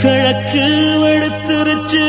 கிழக்கு 0.00 0.64
வெளுத்துருச்சு 1.02 2.06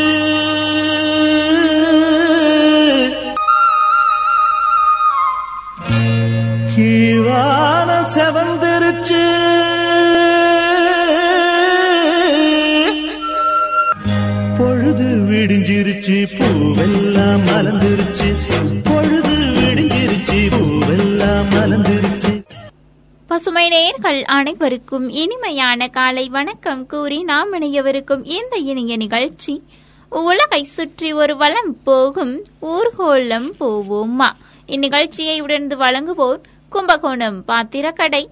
நேயர்கள் 24.00 24.24
அனைவருக்கும் 24.24 25.10
இனிமையான 25.10 25.88
காலை 25.88 26.30
வணக்கம் 26.30 26.86
கூறி 26.86 27.24
நாம் 27.24 27.54
இணையவிருக்கும் 27.54 28.22
இந்த 28.24 28.58
இனிய 28.58 28.98
நிகழ்ச்சி 28.98 29.64
உலகை 30.10 30.64
சுற்றி 30.64 31.14
ஒரு 31.14 31.38
வளம் 31.38 31.78
போகும் 31.84 32.44
ஊர்கோலம் 32.62 33.50
போவோமா? 33.60 34.30
இந்நிகழ்ச்சியை 34.68 35.42
உடனே 35.42 35.76
வழங்குவோர் 35.76 36.40
Kumbakonam 36.70 37.44
பாத்திரக்கடை 37.46 38.30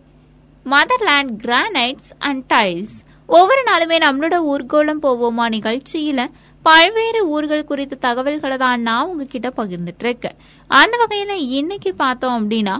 motherland 0.65 1.33
granites 1.43 2.11
and 2.19 2.53
tiles 2.53 2.97
ஒவ்வொரு 3.25 3.63
நாளுமே 3.63 3.99
நம்மளோட 4.07 4.35
ஊர்கோலம் 4.53 5.03
போவோமா 5.03 5.49
நிகழ்ச்சியில 5.57 6.29
பல்வேறு 6.63 7.27
ஊர்கள் 7.27 7.63
குறித்த 7.63 7.95
தகவல்களை 7.95 8.57
தான் 8.57 8.81
நான் 8.81 9.07
உங்ககிட்ட 9.07 9.49
பகிர்ந்துட்டு 9.57 9.99
இருக்கேன். 9.99 10.37
அந்த 10.67 11.07
வகையில 11.09 11.29
இன்னைக்கு 11.29 11.93
பார்த்தோம் 11.93 12.49
அப்படின்னா 12.49 12.77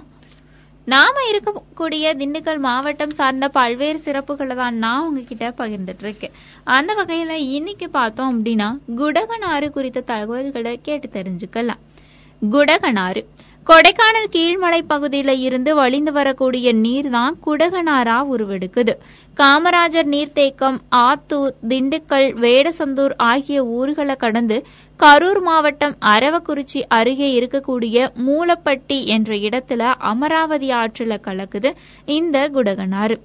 நாம 0.87 1.13
இருக்கக்கூடிய 1.31 2.11
திண்டுக்கல் 2.19 2.59
மாவட்டம் 2.59 3.09
சார்ந்த 3.09 3.47
பல்வேறு 3.47 3.99
சிறப்புகளை 4.05 4.55
தான் 4.55 4.75
நான் 4.75 5.05
உங்ககிட்ட 5.07 5.47
பகிர்ந்துட்டு 5.57 6.03
இருக்கேன் 6.03 6.35
அந்த 6.75 6.91
வகையில 6.93 7.29
இன்னைக்கு 7.29 7.89
பார்த்தோம் 7.89 8.29
அப்படின்னா 8.35 8.67
குடகனாறு 8.97 9.69
குறித்த 9.69 10.01
தகவல்களை 10.01 10.79
கேட்டு 10.81 11.09
தெரிஞ்சுக்கலாம். 11.13 11.81
குடகனாறு. 12.41 13.21
கொடைக்கானல் 13.69 14.29
கீழ்மலை 14.31 14.79
பகுதியில 14.89 15.31
இருந்து 15.39 15.75
வழிந்து 15.75 16.11
வரக்கூடிய 16.11 16.71
நீர் 16.73 17.09
தான் 17.09 17.37
குடகனாரா 17.45 18.17
உருவெடுக்குது. 18.33 18.93
காமராஜர் 19.37 20.07
நீர்த்தேக்கம் 20.13 20.77
ஆத்தூர் 20.95 21.51
திண்டுக்கல் 21.69 22.27
வேடசந்தூர் 22.43 23.13
ஆகிய 23.17 23.65
ஊர்களை 23.65 24.15
கடந்து 24.15 24.57
கரூர் 24.99 25.41
மாவட்டம் 25.41 25.95
அரவக்குறிச்சி 26.05 26.81
அருகே 26.87 27.29
இருக்கக்கூடிய 27.39 28.07
மூலப்பட்டி 28.27 29.05
என்ற 29.05 29.35
இடத்துல 29.35 29.81
அமராவதி 30.11 30.71
ஆற்றில் 30.71 31.23
கலக்குது 31.27 31.71
இந்த 32.05 32.49
குடகனாறு. 32.53 33.17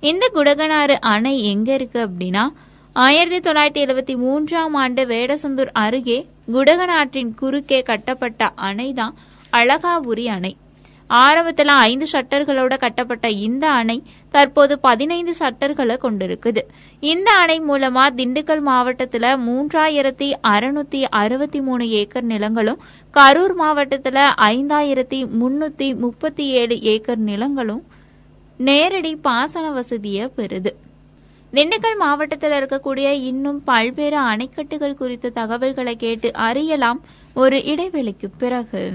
இந்த 0.00 0.30
குடகனாறு 0.34 0.96
அணை 1.00 1.34
எங்க 1.44 1.74
இருக்கு 1.74 2.08
அப்படின்னா 2.08 2.44
ஆயிரத்தி 2.92 3.50
தொள்ளாயிரத்தி 3.50 3.82
எழுபத்தி 3.84 4.16
மூன்றாம் 4.16 4.74
ஆண்டு 4.74 5.04
வேடசந்தூர் 5.06 5.70
அருகே 5.72 6.26
குடகனாற்றின் 6.52 7.34
குறுக்கே 7.34 7.82
கட்டப்பட்ட 7.82 8.52
அணைதான் 8.62 9.14
அழகாபுரி 9.56 10.26
அணை. 10.26 10.56
ஆரம்பத்தில் 11.06 11.68
ஐந்து 11.68 12.06
ஷட்டர்களோட 12.12 12.78
கட்டப்பட்ட 12.78 13.30
இந்த 13.30 13.70
அணை 13.70 14.02
தற்போது 14.30 14.78
பதினைந்து 14.78 15.34
ஷட்டர்களை 15.38 15.96
கொண்டிருக்குது. 16.02 16.62
இந்த 17.00 17.30
அணை 17.32 17.60
மூலமா 17.60 18.04
திண்டுக்கல் 18.16 18.60
மாவட்டத்தில் 18.60 19.28
மூன்றாயிரத்தி 19.48 20.32
அறுநூத்தி 20.42 21.02
அறுபத்தி 21.10 21.60
மூணு 21.60 21.88
ஏக்கர் 21.88 22.24
நிலங்களும் 22.24 22.80
கரூர் 23.14 23.54
மாவட்டத்தில் 23.54 24.20
ஐந்தாயிரத்தி 24.52 25.20
முன்னூத்தி 25.40 25.96
முப்பத்தி 25.96 26.46
ஏழு 26.46 26.80
ஏக்கர் 26.80 27.18
நிலங்களும் 27.18 27.82
நேரடி 28.56 29.16
பாசன 29.16 29.70
வசதியை 29.70 30.30
பெறுது. 30.36 30.72
திண்டுக்கல் 31.52 31.98
மாவட்டத்தில் 31.98 32.52
இருக்கக்கூடிய 32.52 33.08
இன்னும் 33.30 33.64
பல்வேறு 33.64 34.20
அணைக்கட்டுகள் 34.20 34.94
குறித்த 34.94 35.30
தகவல்களை 35.30 35.96
கேட்டு 35.96 36.32
அறியலாம். 36.32 37.00
ஒரு 37.34 37.56
இடைவெளிக்கு 37.56 38.28
பிறகு. 38.38 38.92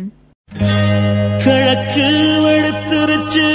கிழக்கு 1.44 2.08
வெளுத்துருச்சு 2.44 3.47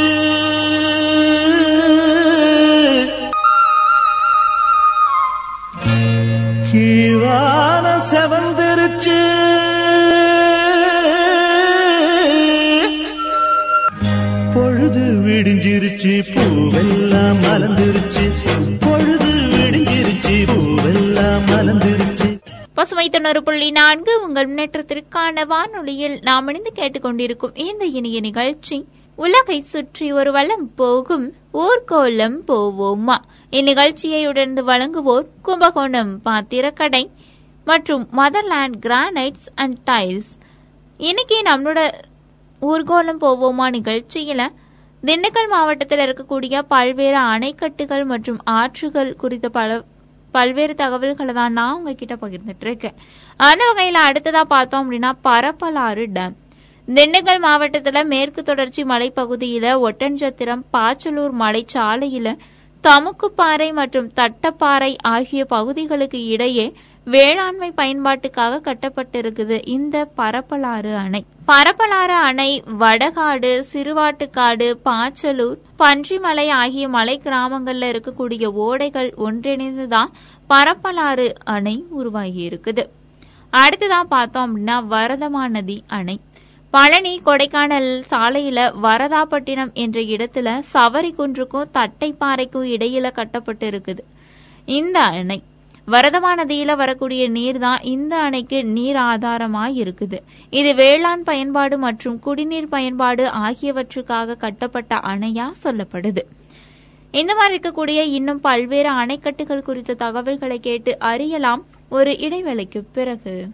கீழான 6.73 7.87
செவந்திருச்சு. 8.11 9.21
பொழுது 14.55 15.05
விடிஞ்சிருச்சு 15.27 16.15
பூவெல்லாம் 16.35 17.41
மலர்ந்துருச்சு. 17.45 18.02
பசுமை 22.75 23.09
தொண்ணூறு 23.09 23.43
புள்ளி 23.43 23.71
நான்கு 23.71 24.25
உங்கள் 24.25 24.55
முன்னேற்றத்திற்கான 24.55 25.47
வானொலியில் 25.47 26.19
நாம் 26.23 26.49
இணைந்து 26.49 26.73
கேட்டுக்கொண்டிருக்கும் 26.75 27.59
இந்த 27.59 27.85
இனிய 27.85 28.21
நிகழ்ச்சி 28.21 28.87
உலகை 29.17 29.61
சுற்றி 29.61 30.13
ஒரு 30.13 30.33
வளம் 30.33 30.75
போகும் 30.75 31.35
ஊர்கோலம் 31.53 32.39
போவோமா? 32.49 33.17
இந்நிகழ்ச்சியை 33.51 34.27
உடனே 34.27 34.63
வழங்குவோர் 34.63 35.27
கும்பகோணம் 35.43 36.23
பாத்திரக்கடை 36.23 37.11
மற்றும் 37.65 38.09
மதர்லேண்ட் 38.17 38.79
கிரானைட்ஸ் 38.81 39.47
அண்ட் 39.55 39.77
டைல்ஸ். 39.91 40.33
இன்னைக்கு 40.97 41.43
நம்மளோட 41.43 41.93
ஊர்கோலம் 42.63 43.21
போவோமா 43.21 43.71
நிகழ்ச்சியில 43.79 44.49
திண்டுக்கல் 45.03 45.49
மாவட்டத்தில் 45.49 45.99
இருக்கக்கூடிய 45.99 46.63
பல்வேறு 46.69 47.19
அணைக்கட்டுகள் 47.19 48.05
மற்றும் 48.05 48.41
ஆற்றுகள் 48.45 49.17
குறித்த 49.17 49.49
பல 49.49 49.83
பல்வேறு 50.35 50.75
தகவல்களை 50.75 51.35
தான் 51.35 51.53
நான் 51.53 51.77
உங்ககிட்ட 51.77 52.15
பகிர்ந்துட்டு 52.17 52.67
இருக்கேன் 52.67 52.97
அந்த 53.41 53.63
வகையில 53.71 54.01
அடுத்ததா 54.09 54.43
பார்த்தோம் 54.49 54.83
அப்படின்னா 54.83 55.13
பரப்பலாறு 55.25 56.07
டேம். 56.17 56.35
திண்டுக்கல் 56.89 57.41
மாவட்டத்தில் 57.41 58.09
மேற்கு 58.09 58.43
தொடர்ச்சி 58.43 58.83
மலைப்பகுதியில 58.85 59.67
ஒட்டன்சத்திரம் 59.89 60.65
பாச்சலூர் 60.73 61.35
மலைச்சாலையில 61.41 62.29
தமுக்குப்பாறை 62.85 63.69
மற்றும் 63.73 64.09
தட்டப்பாறை 64.17 64.93
ஆகிய 65.11 65.43
பகுதிகளுக்கு 65.51 66.21
இடையே 66.27 66.65
வேளாண்மை 67.07 67.73
பயன்பாட்டுக்காக 67.77 68.61
கட்டப்பட்டிருக்குது 68.61 69.67
இந்த 69.67 70.09
பரப்பலாறு 70.17 70.95
அணை. 70.97 71.25
பரப்பலாறு 71.47 72.17
அணை 72.29 72.51
வடகாடு 72.79 73.51
சிறுவாட்டுக்காடு 73.73 74.69
பாச்சலூர் 74.85 75.59
பன்றிமலை 75.79 76.49
ஆகிய 76.51 76.89
மலை 76.89 77.21
கிராமங்கள்ல 77.25 77.91
இருக்கக்கூடிய 77.93 78.47
ஓடைகள் 78.67 79.11
ஒன்றிணைந்துதான் 79.19 80.13
பரப்பலாறு 80.51 81.35
அணை 81.45 81.85
உருவாகி 81.91 82.49
இருக்குது 82.49 82.85
அடுத்ததான் 83.53 84.09
பார்த்தோம் 84.09 84.47
அப்படின்னா 84.47 84.77
வரதமா 84.95 85.49
நதி 85.49 85.85
அணை. 85.89 86.21
பழனி 86.71 87.21
கொடைக்கானல் 87.25 88.03
சாலையில 88.11 88.61
வரதாப்பட்டினம் 88.83 89.73
என்ற 89.75 90.01
இடத்துல 90.01 90.63
சவரி 90.73 91.11
குன்றுக்கும் 91.15 91.71
தட்டைப்பாறைக்கும் 91.75 92.69
இடையில 92.75 93.13
கட்டப்பட்டு 93.13 93.67
இருக்குது 93.67 94.03
இந்த 94.69 95.01
அணை 95.01 95.39
வரதமா 95.87 96.31
நதியில 96.41 96.77
வரக்கூடிய 96.77 97.29
நீர் 97.29 97.59
தான் 97.59 97.81
இந்த 97.81 98.17
அணைக்கு 98.17 98.65
நீர் 98.65 98.97
ஆதாரமா 98.97 99.65
இருக்குது. 99.81 100.19
இது 100.51 100.75
வேளாண் 100.75 101.25
பயன்பாடு 101.25 101.79
மற்றும் 101.79 102.19
குடிநீர் 102.19 102.69
பயன்பாடு 102.69 103.27
ஆகியவற்றுக்காக 103.27 104.37
கட்டப்பட்ட 104.37 104.95
அணையா 104.95 105.47
சொல்லப்படுது. 105.65 106.23
இந்த 107.11 107.35
மாதிரி 107.35 107.55
இருக்கக்கூடிய 107.57 108.01
இன்னும் 108.19 108.41
பல்வேறு 108.41 108.91
அணைக்கட்டுகள் 108.91 109.67
குறித்த 109.69 109.95
தகவல்களை 109.95 110.61
கேட்டு 110.61 110.99
அறியலாம். 110.99 111.65
ஒரு 111.89 112.13
இடைவேளைக்கு 112.13 112.83
பிறகு. 112.93 113.49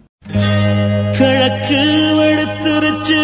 கிழக்கு 1.17 1.81
வெளுத்துருச்சு 2.19 3.23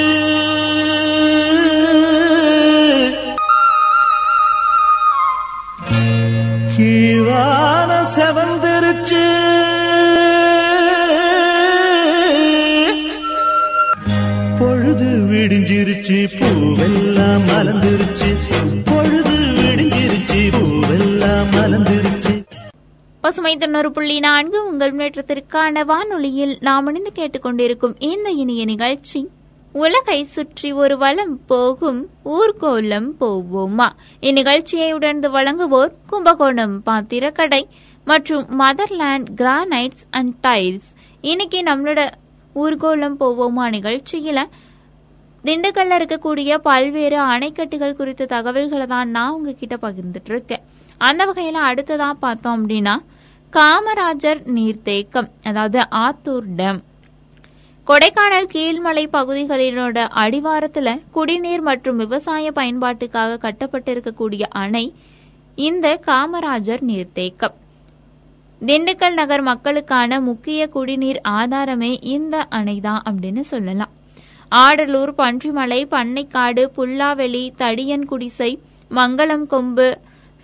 கீழான 6.78 7.92
செவந்திருச்சு 9.05 9.23
பொழுது 14.59 15.05
விடிஞ்சிருச்சு 15.05 16.28
பூவெல்லாம் 16.40 17.41
மலர்ந்துருச்சு. 17.49 18.29
பொழுது 18.85 19.35
விடிஞ்சிருச்சு 19.57 20.41
பூவெல்லாம் 20.55 21.47
மலர்ந்துருச்சு. 21.52 22.43
பசுமை 23.22 23.57
தொண்ணூறு 23.57 23.91
புள்ளி 23.91 24.19
நான்கு 24.19 24.67
உங்கள் 24.72 24.96
முன்னேற்றத்திற்கான 24.96 25.85
வானொலியில் 25.85 26.57
நாம் 26.59 26.87
இணைந்து 26.87 27.11
கேட்டுக்கொண்டிருக்கும் 27.16 27.96
இந்த 27.99 28.29
இனிய 28.29 28.66
நிகழ்ச்சி. 28.66 29.29
உலகை 29.72 30.23
சுற்றி 30.23 30.72
ஒரு 30.72 30.97
வளம் 30.97 31.40
போகும் 31.46 32.09
ஊர்கோலம் 32.25 33.09
போவோமா? 33.19 33.90
இந்நிகழ்ச்சியை 34.22 34.91
உடனே 34.91 35.28
வழங்குவோர் 35.28 35.91
கும்பகோணம் 36.07 36.84
பாத்திரக்கடை. 36.84 37.67
மற்றும் 38.05 38.59
மதர்லேண்ட் 38.59 39.28
கிரானைட்ஸ் 39.35 40.03
அண்ட் 40.09 40.34
டைல்ஸ். 40.47 40.90
இன்னைக்கு 41.22 41.59
நம்மளோட 41.61 42.02
ஊர்கோலம் 42.55 43.16
போவோமா 43.19 43.66
நிகழ்ச்சியில? 43.75 44.40
திண்டுக்கல்ல 45.43 45.96
இருக்கக்கூடிய 45.99 46.57
பல்வேறு 46.57 47.17
அணைக்கட்டுகள் 47.22 47.93
குறித்த 47.93 48.25
தகவல்களை 48.25 48.85
தான் 48.85 49.09
நான் 49.09 49.31
உங்ககிட்ட 49.31 49.75
பகிர்ந்துட்டு 49.75 50.31
இருக்கேன் 50.34 50.63
அந்த 50.97 51.25
வகையில 51.25 51.63
அடுத்ததாக 51.69 52.13
பார்த்தோம் 52.13 52.55
அப்படின்னா 52.59 52.96
காமராஜர் 53.53 54.41
நீர்த்தேக்கம் 54.57 55.29
அதாவது 55.43 55.79
ஆத்தூர் 56.05 56.47
டேம். 56.57 56.79
கொடைக்கானல் 57.87 58.49
கீழ்மலை 58.53 59.05
பகுதிகளினோட 59.17 59.97
அடிவாரத்துல 60.23 61.02
குடிநீர் 61.11 61.61
மற்றும் 61.61 61.97
விவசாய 61.97 62.52
பயன்பாட்டுக்காக 62.55 63.41
கட்டப்பட்டிருக்கக்கூடிய 63.46 64.41
அணை 64.63 64.96
இந்த 65.55 65.99
காமராஜர் 66.07 66.84
நீர்த்தேக்கம். 66.91 67.55
திண்டுக்கல் 68.61 69.13
நகர் 69.13 69.41
மக்களுக்கான 69.41 70.19
முக்கிய 70.22 70.67
குடிநீர் 70.67 71.19
ஆதாரமே 71.29 71.97
இந்த 72.02 72.47
அணைதான் 72.52 73.02
அப்படின்னு 73.09 73.40
சொல்லலாம். 73.40 73.91
ஆடலூர் 74.52 75.11
பன்றிமலை 75.17 75.79
பண்ணைக்காடு 75.91 76.63
புல்லாவெளி 76.78 77.52
தடியன் 77.57 78.05
குடிசை 78.05 78.59
மங்களம் 78.91 79.46
கொம்பு 79.47 79.97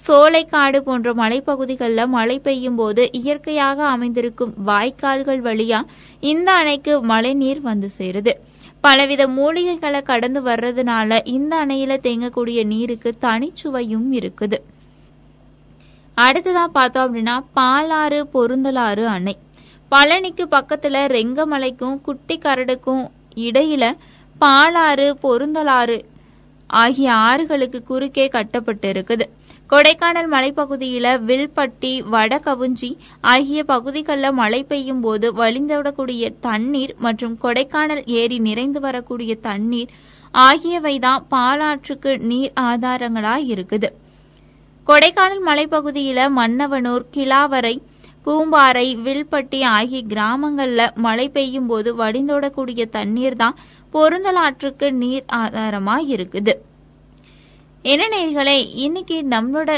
சோலைக்காடு 0.07 0.79
போன்ற 0.79 1.13
மலைப்பகுதிகளில் 1.13 2.07
மழை 2.07 2.39
பெய்யும் 2.39 2.75
போது 2.75 3.09
இயற்கையாக 3.11 3.85
அமைந்திருக்கும் 3.85 4.53
வாய்க்கால்கள் 4.65 5.41
வழியா 5.47 5.81
இந்த 6.19 6.51
அணைக்கு 6.51 7.01
மழைநீர் 7.01 7.61
வந்து 7.61 7.89
சேருது. 7.97 8.33
பலவித 8.81 9.27
மூலிகைகளை 9.27 10.01
கடந்து 10.01 10.41
வர்றதுனால 10.41 11.19
இந்த 11.23 11.65
அணையில 11.65 11.97
தேங்கக்கூடிய 12.07 12.65
நீருக்கு 12.65 13.13
தனிச்சுவையும் 13.21 14.07
இருக்குது. 14.11 14.59
அடுத்ததா 16.17 16.65
பார்த்தோம் 16.77 17.05
அப்படின்னா 17.05 17.35
பாலாறு 17.57 18.19
பொருந்தலாறு 18.33 19.05
அணை 19.05 19.35
பழனிக்கு 19.91 20.45
பக்கத்துல 20.55 20.97
ரெங்கமலைக்கும் 21.17 22.01
குட்டி 22.01 22.35
கரடுக்கும் 22.37 23.03
இடையில 23.47 23.93
பாலாறு 24.41 25.07
பொருந்தலாறு 25.23 25.97
ஆகிய 26.69 27.13
ஆறுகளுக்கு 27.13 27.79
குறுக்கே 27.83 28.27
கட்டப்பட்டு 28.27 28.87
இருக்குது. 28.93 29.25
கொடைக்கானல் 29.69 30.29
மலைப்பகுதியில 30.33 31.07
வில்பட்டி 31.27 31.91
வடகவுஞ்சி 32.13 32.89
ஆகிய 33.21 33.63
பகுதிகளில் 33.63 34.37
மழை 34.39 34.63
பெய்யும் 34.63 35.01
போது 35.01 35.27
வழிந்துவிடக்கூடிய 35.33 36.33
தண்ணீர் 36.39 36.93
மற்றும் 36.97 37.37
கொடைக்கானல் 37.43 38.03
ஏரி 38.21 38.39
நிறைந்து 38.39 38.79
வரக்கூடிய 38.79 39.35
தண்ணீர் 39.35 39.91
ஆகியவைதான் 40.33 41.25
பாலாற்றுக்கு 41.33 42.13
நீர் 42.29 42.51
ஆதாரங்களா 42.69 43.35
இருக்குது. 43.53 43.89
கொடைக்கானல் 44.87 45.43
மலைப்பகுதியில 45.47 46.19
மன்னவனூர் 46.37 47.05
கிளாவரை 47.15 47.81
பூம்பாறை 48.25 48.87
வில்பட்டி 49.03 49.63
ஆகிய 49.63 50.01
கிராமங்கள்ல 50.09 50.81
மழை 50.95 51.29
பெய்யும் 51.29 51.67
போது 51.67 51.95
வடிந்தோடக்கூடிய 51.95 52.89
தண்ணீர் 52.89 53.35
தான் 53.35 53.55
பொருந்தலாற்றுக்கு 53.93 54.91
நீர் 54.91 55.25
ஆதாரமா 55.35 55.95
இருக்குது. 56.13 56.53
என்ன 57.81 58.03
நேர்களே 58.07 58.57
இன்னைக்கு 58.75 59.23
நம்மளோட 59.23 59.71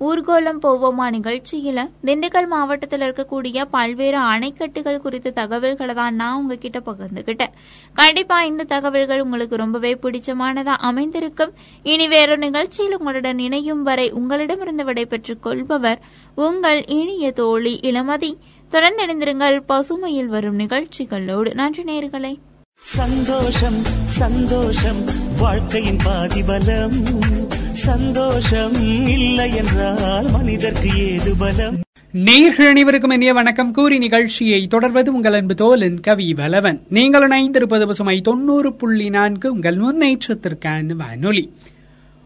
ஊர்கோலம் 0.00 0.60
போவோமா 0.62 1.06
நிகழ்ச்சியில? 1.10 1.90
திண்டுக்கல் 2.04 2.46
மாவட்டத்தில் 2.46 3.00
இருக்கக்கூடிய 3.00 3.64
பல்வேறு 3.70 4.18
அணைக்கட்டுகள் 4.18 4.98
குறித்த 4.98 5.30
தகவல்களை 5.30 5.94
தான் 5.94 6.14
நான் 6.14 6.36
உங்ககிட்ட 6.36 6.78
பகிர்ந்துகிட்டேன். 6.78 7.52
கண்டிப்பா 7.94 8.42
இந்த 8.42 8.64
தகவல்கள் 8.64 9.20
உங்களுக்கு 9.20 9.56
ரொம்பவே 9.56 9.94
பிடிச்சமானதா 9.94 10.64
அமைந்திருக்கும். 10.64 11.52
இனி 11.82 12.08
வேறொரு 12.08 12.38
நிகழ்ச்சியில் 12.38 12.98
உங்களுடன் 12.98 13.38
இணையும் 13.38 13.82
வரை 13.82 14.10
உங்களிடமிருந்து 14.10 14.84
விடைபெற்றுக் 14.84 15.42
கொள்பவர் 15.42 16.00
உங்கள் 16.34 16.84
இனிய 16.84 17.32
தோழி 17.32 17.80
இளமதி. 17.82 18.36
தொடர்ந்து 18.68 19.06
இணைந்திருங்கள் 19.06 19.60
பசுமையில் 19.68 20.26
வரும் 20.26 20.58
நிகழ்ச்சிகளோடு. 20.58 21.54
நன்றி 21.54 21.82
நேர்களை 21.82 22.38
சந்தோஷம் 22.72 23.84
சந்தோஷம் 24.04 25.04
வாழ்க்கையின் 25.38 25.98
பாதிபலம். 26.04 27.45
சந்தோஷம் 27.76 28.74
இல்லை 29.08 29.54
என்றால் 29.54 30.30
மனிதர்க்கு 30.30 30.88
ஏது 30.98 31.36
பலம்? 31.38 31.80
நேயர்கள் 32.12 32.66
அனைவருக்கும் 32.66 33.10
இனிய 33.10 33.32
வணக்கம். 33.32 33.72
கூறி 33.72 33.98
நிகழ்ச்சியை 33.98 34.66
தொடர்வது 34.66 35.14
உங்கள் 35.14 35.32
அன்பு 35.32 35.54
தோலன் 35.54 36.00
கவி 36.00 36.34
வலவன் 36.34 36.80
நீங்கள் 36.88 37.28
இணைந்திருப்பது 37.28 37.86
பசுமை 37.86 38.20
தொண்ணூறு 38.20 38.72
புள்ளி 38.72 39.08
நான்கு 39.08 39.52
உங்கள் 39.52 39.76
முன்னேற்றத்திற்கான 39.76 40.96
வானொலி. 40.96 41.52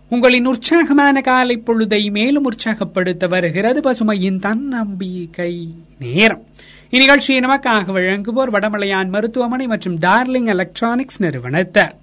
உங்களின் 0.09 0.47
உற்சாகமான 0.47 1.21
காலை 1.21 1.63
பொழுதை 1.67 2.11
மேலும் 2.11 2.45
உற்சாகப்படுத்த 2.45 3.27
வருகிறது 3.27 3.81
பசுமையின் 3.81 4.41
தன்னம்பிக்கை 4.41 5.69
நேரம். 5.99 6.45
இந்நிகழ்ச்சியை 6.91 7.41
நமக்காக 7.41 7.93
வழங்குவோர் 7.93 8.51
வடமலையான் 8.53 9.09
மருத்துவமனை 9.09 9.67
மற்றும் 9.67 9.99
டார்லிங் 9.99 10.47
எலக்ட்ரானிக்ஸ் 10.47 11.23
நிறுவனத்தார். 11.23 11.97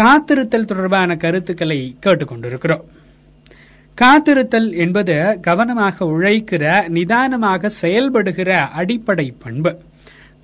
காத்திருத்தல் 0.00 0.64
தொடர்பான 0.64 1.16
கருத்துக்களை 1.16 1.96
கேட்டுக்கொண்டிருக்கிறோம். 2.06 2.84
காத்திருத்தல் 3.98 4.76
என்பது 4.76 5.38
கவனமாக 5.40 6.04
உழைக்கிற 6.04 6.88
நிதானமாக 6.88 7.68
செயல்படுகிற 7.68 8.50
அடிப்படை 8.60 9.34
பண்பு. 9.38 9.72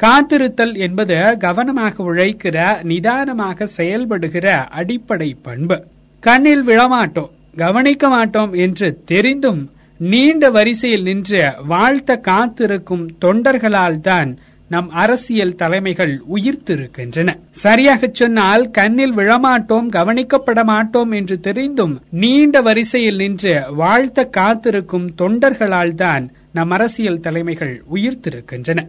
காத்திருத்தல் 0.01 0.75
என்பது 0.77 1.37
கவனமாக 1.39 2.03
உழைக்கிற 2.03 2.83
நிதானமாக 2.83 3.67
செயல்படுகிற 3.67 4.47
அடிப்படை 4.69 5.37
பண்பு. 5.43 5.77
கண்ணில் 6.21 6.65
விழமாட்டோம் 6.65 7.31
கவனிக்க 7.57 8.09
மாட்டோம் 8.09 8.53
என்று 8.53 8.89
தெரிந்தும் 9.05 9.71
நீண்ட 9.99 10.51
வரிசையில் 10.51 11.03
நின்று 11.03 11.43
வாழ்த்த 11.67 12.17
காத்திருக்கும் 12.17 13.05
தொண்டர்களால் 13.21 14.01
தான் 14.01 14.39
நம் 14.69 14.91
அரசியல் 14.91 15.55
தலைமைகள் 15.55 16.23
உயிர்த்திருக்கின்றன. 16.35 17.37
சரியாக 17.51 18.11
சொன்னால் 18.13 18.71
கண்ணில் 18.71 19.15
விழமாட்டோம் 19.15 19.89
கவனிக்கப்பட 19.93 20.65
மாட்டோம் 20.65 21.11
என்று 21.11 21.41
தெரிந்தும் 21.41 22.03
நீண்ட 22.11 22.61
வரிசையில் 22.61 23.17
நின்று 23.17 23.63
வாழ்த்த 23.77 24.25
காத்திருக்கும் 24.25 25.15
தொண்டர்களால் 25.23 25.95
தான் 25.95 26.33
நம் 26.53 26.71
அரசியல் 26.71 27.21
தலைமைகள் 27.21 27.85
உயிர்த்திருக்கின்றன. 27.95 28.89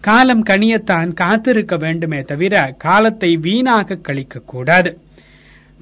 காலம் 0.00 0.44
கனியத்தான் 0.44 1.14
காத்திருக்க 1.14 1.76
வேண்டுமே 1.76 2.20
தவிர 2.20 2.74
காலத்தை 2.78 3.36
வீணாக 3.36 3.94
கழிக்க 3.94 4.40
கூடாது. 4.46 4.98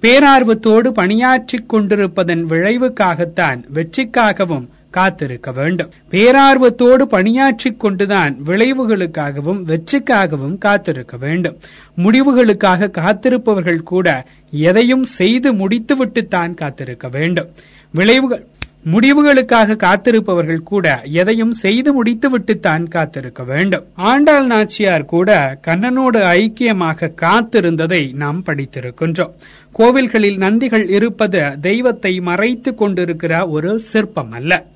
பேரார்வத்தோடு 0.01 0.89
பணியாற்றிக் 0.89 1.75
கொண்டிருப்பதன் 1.75 2.45
விளைவுக்காகத்தான் 2.45 3.63
வெற்றிக்காகவும் 3.75 4.67
காத்திருக்க 4.91 5.53
வேண்டும். 5.53 5.93
பேரார்வத்தோடு 6.11 7.03
பணியாற்றிக் 7.03 7.81
கொண்டுதான் 7.81 8.37
விளைவுகளுக்காகவும் 8.47 9.65
வெற்றிக்காகவும் 9.67 10.59
காத்திருக்க 10.59 11.17
வேண்டும். 11.17 11.59
முடிவுகளுக்காக 11.97 12.91
காத்திருப்பவர்கள் 12.91 13.83
கூட 13.83 14.27
எதையும் 14.51 15.05
செய்து 15.05 15.53
முடித்துவிட்டுத்தான் 15.53 16.55
காத்திருக்க 16.55 17.09
வேண்டும். 17.09 17.51
விளைவுகள் 17.93 18.47
முடிவுகளுக்காக 18.93 19.77
காத்திருப்பவர்கள் 19.77 20.63
கூட 20.63 21.01
எதையும் 21.05 21.53
செய்து 21.53 22.05
முடித்துவிட்டுத்தான் 22.05 22.89
காத்திருக்க 22.89 23.43
வேண்டும். 23.43 23.85
ஆண்டாள் 23.95 24.47
நாச்சியார் 24.47 25.05
கூட 25.05 25.59
கண்ணனோடு 25.67 26.21
ஐக்கியமாக 26.21 27.11
காத்திருந்ததை 27.23 28.15
நாம் 28.15 28.43
படித்திருக்கின்றோம். 28.47 29.31
கோவில்களில் 29.79 30.37
நந்திகள் 30.37 30.89
இருப்பது 30.89 31.61
தெய்வத்தை 31.61 32.21
மறைத்து 32.21 32.75
கொண்டிருக்கிற 32.75 33.49
ஒரு 33.49 33.81
சிற்பம் 33.81 34.31
அல்ல 34.31 34.67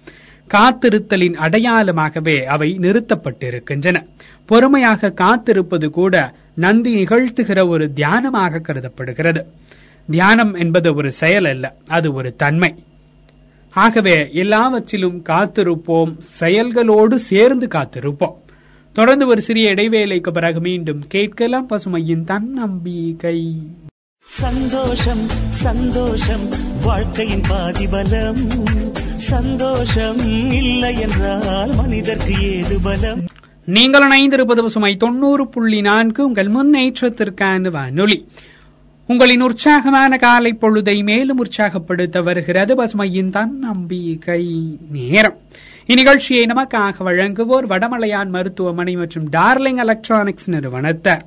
காத்திருத்தலின் 0.54 1.36
அடையாளமாகவே 1.36 2.42
அவை 2.44 2.78
நிறுத்தப்பட்டிருக்கின்றன. 2.78 4.06
பொறுமையாக 4.46 5.10
காத்திருப்பது 5.10 5.90
கூட 5.90 6.34
நந்தி 6.54 6.94
நிகழ்த்துகிற 6.94 7.68
ஒரு 7.68 7.90
தியானமாக 7.96 8.60
கருதப்படுகிறது. 8.60 9.46
தியானம் 10.10 10.54
என்பது 10.54 10.94
ஒரு 10.94 11.12
செயல் 11.12 11.44
அல்ல 11.44 11.74
அது 11.88 12.12
ஒரு 12.12 12.36
தன்மை. 12.36 12.74
ஆகவே 13.70 14.28
எல்லாவற்றிலும் 14.32 15.22
காத்திருப்போம் 15.28 16.12
செயல்களோடு 16.40 17.14
சேர்ந்து 17.14 17.66
காத்திருப்போம். 17.66 18.36
தொடர்ந்து 18.92 19.26
ஒரு 19.26 19.40
சிறிய 19.40 19.74
இடைவேளைக்கு 19.74 20.30
பிறகு 20.30 20.60
மீண்டும் 20.60 21.02
கேட்கலாம் 21.08 21.68
பசுமையின் 21.68 22.24
தன்னம்பிக்கை. 22.24 23.56
சந்தோஷம் 24.26 25.28
சந்தோஷம் 25.50 26.49
வாழ்க்கையின் 26.83 27.40
பாதிபலம். 27.40 28.37
சந்தோஷம் 29.16 30.19
இல்லை 30.52 31.00
என்றால் 31.00 31.75
மனிதர்க்கு 31.75 32.40
ஏது 32.40 32.81
பலம்? 32.83 33.21
நீங்கள் 33.64 34.09
இணைந்திருப்பது 34.09 34.62
பசுமை 34.62 34.97
தொண்ணூறு 34.97 35.49
புள்ளி 35.49 35.81
நான்கு 35.81 36.25
உங்கள் 36.26 36.49
முன்னேற்றத்திற்கான 36.49 37.71
வானொலி. 37.71 38.28
உங்களின் 39.07 39.40
உற்சாகமான 39.40 40.16
காலை 40.16 40.57
பொழுதை 40.61 41.02
மேலும் 41.02 41.38
உற்சாகப்படுத்த 41.38 42.21
வருகிறது 42.21 42.85
பசுமையின் 42.85 43.31
தன்னம்பிக்கை 43.31 44.47
நேரம். 44.90 45.38
இந்நிகழ்ச்சியை 45.87 46.47
நமக்காக 46.47 46.95
வழங்குவோர் 47.04 47.66
வடமலையான் 47.66 48.28
மருத்துவமனை 48.28 48.97
மற்றும் 48.97 49.31
டார்லிங் 49.31 49.76
எலக்ட்ரானிக்ஸ் 49.76 50.50
நிறுவனத்தார். 50.50 51.25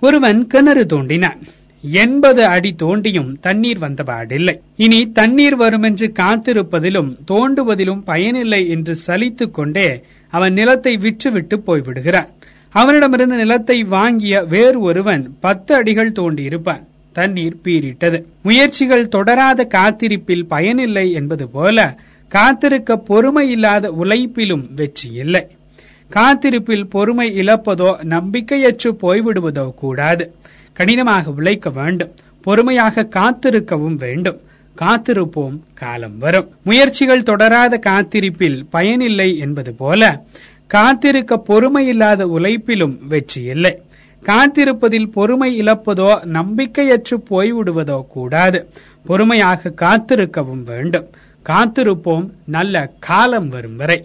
ஒருவன் 0.00 0.46
கிணறு 0.46 0.86
தோண்டினான். 0.92 1.42
எண்பது 1.82 2.46
அடி 2.46 2.74
தோண்டியும் 2.82 3.30
தண்ணீர் 3.40 3.78
வந்தபாடில்லை. 3.78 4.54
இனி 4.76 5.12
தண்ணீர் 5.12 5.56
வருமென்று 5.56 6.12
காத்திருப்பதிலும் 6.16 7.16
தோண்டுவதிலும் 7.26 8.02
பயனில்லை 8.04 8.68
என்று 8.68 8.96
சலித்துக் 9.06 9.50
கொண்டே 9.50 10.02
அவன் 10.28 10.52
நிலத்தை 10.52 10.96
விற்றுவிட்டு 10.96 11.56
போய்விடுகிறான். 11.66 12.30
அவனிடமிருந்து 12.70 13.36
நிலத்தை 13.36 13.82
வாங்கிய 13.82 14.42
வேறு 14.42 14.80
ஒருவன் 14.80 15.36
பத்து 15.40 15.74
அடிகள் 15.74 16.12
தோண்டியிருப்பான். 16.12 16.82
தண்ணீர் 17.12 17.56
பீரிட்டது 17.64 18.24
முயற்சிகள் 18.42 19.08
தொடராத 19.08 19.64
காத்திருப்பில் 19.64 20.46
பயனில்லை 20.46 21.12
என்பது 21.12 21.48
போல 21.48 21.96
காத்திருக்க 22.28 22.96
பொறுமை 22.96 23.50
இல்லாத 23.50 23.90
உழைப்பிலும் 23.90 24.74
வெற்றி 24.74 25.12
இல்லை. 25.14 25.46
காத்திருப்பில் 26.10 26.86
பொறுமை 26.86 27.36
இழப்பதோ 27.36 27.90
நம்பிக்கையற்று 28.04 28.90
போய்விடுவதோ 29.02 29.74
கூடாது. 29.74 30.34
கடினமாக 30.82 31.30
உழைக்க 31.30 31.70
வேண்டும். 31.70 32.12
பொறுமையாக 32.40 33.08
காத்திருக்கவும் 33.16 33.94
வேண்டும். 33.94 34.40
காத்திருப்போம் 34.76 35.58
காலம் 35.74 36.18
வரும். 36.18 36.48
முயற்சிகள் 36.64 37.22
தொடராத 37.22 37.78
காத்திருப்பில் 37.78 38.64
பயனில்லை 38.70 39.38
என்பது 39.38 39.74
போல 39.74 40.24
காத்திருக்க 40.66 41.36
பொறுமை 41.36 41.86
இல்லாத 41.86 42.26
உழைப்பிலும் 42.26 42.96
வெற்றி 43.08 43.42
இல்லை. 43.42 43.82
காத்திருப்பதில் 44.22 45.10
பொறுமை 45.12 45.60
இழப்பதோ 45.60 46.10
நம்பிக்கையற்று 46.32 47.16
போய்விடுவதோ 47.30 48.06
கூடாது. 48.06 48.68
பொறுமையாக 49.06 49.72
காத்திருக்கவும் 49.76 50.64
வேண்டும். 50.64 51.08
காத்திருப்போம் 51.46 52.30
நல்ல 52.46 52.92
காலம் 52.98 53.48
வரும் 53.48 53.76
வரை. 53.76 53.98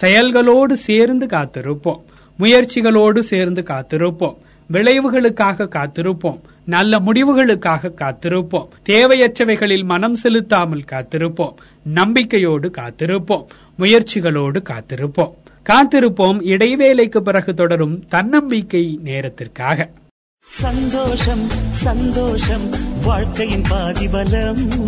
செயல்களோடு 0.00 0.72
சேர்ந்து 0.72 1.26
காத்திருப்போம். 1.26 2.00
முயற்சிகளோடு 2.38 3.18
சேர்ந்து 3.18 3.62
காத்திருப்போம். 3.62 4.36
விளைவுகளுக்காக 4.72 5.68
காத்திருப்போம். 5.68 6.40
நல்ல 6.64 6.98
முடிவுகளுக்காக 6.98 7.90
காத்திருப்போம். 7.96 8.66
தேவையற்றவைகளில் 8.88 9.84
மனம் 9.84 10.14
செலுத்தாமல் 10.14 10.84
காத்திருப்போம். 10.92 11.54
நம்பிக்கையோடு 11.82 12.70
காத்திருப்போம். 12.76 13.44
முயற்சிகளோடு 13.78 14.62
காத்திருப்போம். 14.62 15.32
காத்திருப்போம். 15.64 16.42
இடைவேளைக்கு 16.46 17.18
பிறகு 17.18 17.54
தொடரும் 17.54 18.06
தன்னம்பிக்கை 18.08 18.98
நேரத்திற்காக. 19.02 19.90
சந்தோஷம் 20.38 21.48
சந்தோஷம். 21.70 22.70
வாழ்க்கையின் 23.04 23.62
பாதிபலம். 23.62 24.86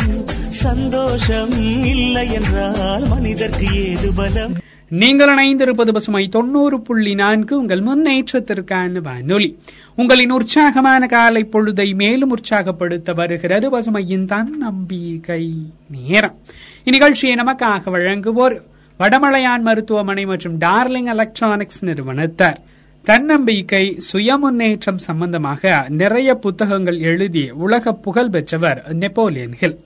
சந்தோஷம் 0.48 1.50
இல்லை 1.84 2.32
என்றால் 2.32 3.06
மனிதர்க்கு 3.08 3.90
ஏது 3.90 4.14
பலம்? 4.14 4.52
நீங்கள் 5.00 5.30
இணைந்திருப்பது 5.34 5.92
பசுமை 5.92 6.28
தொண்ணூறு 6.28 6.80
புள்ளி 6.80 7.14
நான்கு. 7.14 7.58
உங்கள் 7.58 7.82
முன்னேற்றத்திற்கான 7.82 9.00
வானொலி. 9.00 9.58
உங்களின் 9.96 10.30
உற்சாகமான 10.30 11.06
காலை 11.06 11.48
பொழுதை 11.52 11.94
மேலும் 11.94 12.30
உற்சாகப்படுத்த 12.30 13.12
வருகிறது 13.12 13.68
பசுமையின் 13.70 14.24
தன் 14.24 14.54
நம்பிக்கை 14.58 15.52
நேரம். 15.90 16.36
இந்நிகழ்ச்சியை 16.84 17.34
நமக்காக 17.40 17.90
வழங்குவோர் 17.90 18.56
வடமலையான் 18.98 19.60
மருத்துவமனை 19.60 20.26
மற்றும் 20.26 20.58
டார்லிங் 20.58 21.10
எலக்ட்ரானிக்ஸ் 21.14 21.84
நிறுவனத்தார். 21.84 22.60
தன்னம்பிக்கை 23.04 23.94
சுய 23.98 24.36
முன்னேற்றம் 24.36 24.98
சம்பந்தமாக 24.98 25.84
நிறைய 25.88 26.34
புத்தகங்கள் 26.34 26.98
எழுதி 26.98 27.50
உலக 27.50 27.92
புகழ் 27.92 28.30
பெற்றவர் 28.30 28.84
நெப்போலியன் 28.92 29.52
ஹில் 29.52 29.78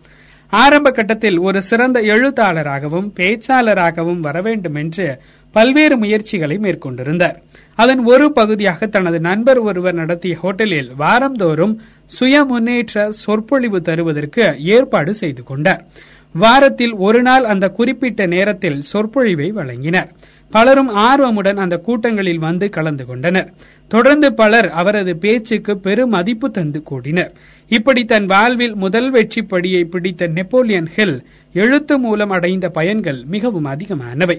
ஆரம்ப 0.49 0.91
கட்டத்தில் 0.91 1.39
ஒரு 1.39 1.63
சிறந்த 1.63 2.01
எழுத்தாளராகவும் 2.01 3.13
பேச்சாளராகவும் 3.17 4.19
வர 4.19 4.41
வேண்டும் 4.41 4.75
என்று 4.75 5.21
பல்வேறு 5.53 5.97
முயற்சிகளை 5.97 6.59
மேற்கொண்டிருந்தார். 6.59 7.37
அதன் 7.75 8.05
ஒரு 8.05 8.33
பகுதியாக 8.33 8.87
தனது 8.87 9.21
நண்பர் 9.21 9.59
ஒருவர் 9.59 9.95
நடத்திய 9.95 10.37
ஹோட்டலில் 10.43 10.91
வாரந்தோறும் 10.97 11.81
சுய 12.07 12.45
முன்னேற்ற 12.45 13.11
சொற்பொழிவு 13.11 13.83
தருவதற்கு 13.83 14.57
ஏற்பாடு 14.59 15.15
செய்து 15.15 15.43
கொண்டார். 15.43 15.85
வாரத்தில் 16.33 16.93
ஒரு 16.93 17.23
நாள் 17.23 17.45
அந்த 17.45 17.69
குறிப்பிட்ட 17.69 18.27
நேரத்தில் 18.27 18.81
சொற்பொழிவை 18.81 19.51
வழங்கினார். 19.51 20.11
பலரும் 20.51 20.91
ஆர்வமுடன் 20.97 21.57
அந்த 21.57 21.77
கூட்டங்களில் 21.77 22.39
வந்து 22.39 22.69
கலந்து 22.69 23.07
கொண்டனர். 23.07 23.53
தொடர்ந்து 23.89 24.35
பலர் 24.35 24.69
அவரது 24.71 25.17
பேச்சுக்கு 25.17 25.79
பெரும் 25.79 26.09
மதிப்பு 26.09 26.51
தந்து 26.51 26.83
கூடினர். 26.83 27.33
இப்படி 27.69 28.05
தன் 28.05 28.27
வாழ்வில் 28.27 28.75
முதல் 28.75 29.11
வெற்றி 29.11 29.43
படியை 29.43 29.85
பிடித்த 29.85 30.27
நெப்போலியன் 30.27 30.87
ஹில் 30.87 31.27
எழுத்து 31.53 31.99
மூலம் 31.99 32.31
அடைந்த 32.31 32.69
பயன்கள் 32.69 33.25
மிகவும் 33.27 33.67
அதிகமானவை. 33.67 34.39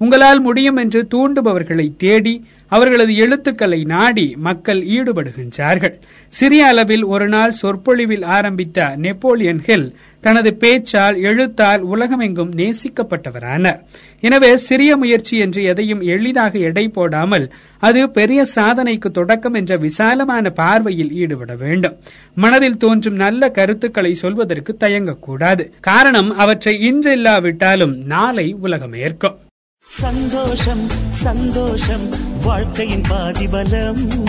உங்களால் 0.00 0.40
முடியும் 0.40 0.76
என்று 0.76 1.00
தூண்டுபவர்களை 1.12 1.86
தேடி 1.96 2.34
அவர்களது 2.72 3.12
எழுத்துக்களை 3.16 3.78
நாடி 3.92 4.24
மக்கள் 4.46 4.80
ஈடுபடுகின்றார்கள். 4.96 5.94
சிறிய 6.32 6.66
அளவில் 6.66 7.04
ஒரு 7.04 7.28
நாள் 7.28 7.52
சொற்பொழிவில் 7.52 8.24
ஆரம்பித்த 8.36 8.88
நெப்போலியன் 9.04 9.62
ஹில் 9.66 9.86
தனது 10.24 10.50
பேச்சால் 10.62 11.16
எழுத்தால் 11.30 11.82
உலகமெங்கும் 11.92 12.52
நேசிக்கப்பட்டவரானார். 12.60 13.80
எனவே 14.20 14.50
சிறிய 14.66 14.90
முயற்சி 14.96 15.34
என்று 15.38 15.62
எதையும் 15.62 16.04
எளிதாக 16.14 16.54
எடை 16.58 16.86
போடாமல் 16.88 17.46
அது 17.78 18.02
பெரிய 18.10 18.40
சாதனைக்கு 18.56 19.10
தொடக்கம் 19.10 19.54
என்ற 19.54 19.72
விசாலமான 19.86 20.50
பார்வையில் 20.60 21.12
ஈடுபட 21.22 21.54
வேண்டும். 21.64 21.98
மனதில் 22.36 22.80
தோன்றும் 22.84 23.18
நல்ல 23.24 23.50
கருத்துக்களை 23.58 24.14
சொல்வதற்கு 24.14 24.74
தயங்கக்கூடாது. 24.84 25.64
காரணம் 25.80 26.32
அவற்றை 26.44 26.76
இன்று 26.90 27.12
இல்லாவிட்டாலும் 27.12 27.96
நாளை 28.14 28.48
உலகம் 28.66 28.96
ஏற்கும் 29.04 29.38
சந்தோஷம் 29.88 30.88
சந்தோஷம் 31.10 32.08
வாழ்க்கையின் 32.44 33.02
பாதிபலம். 33.10 34.24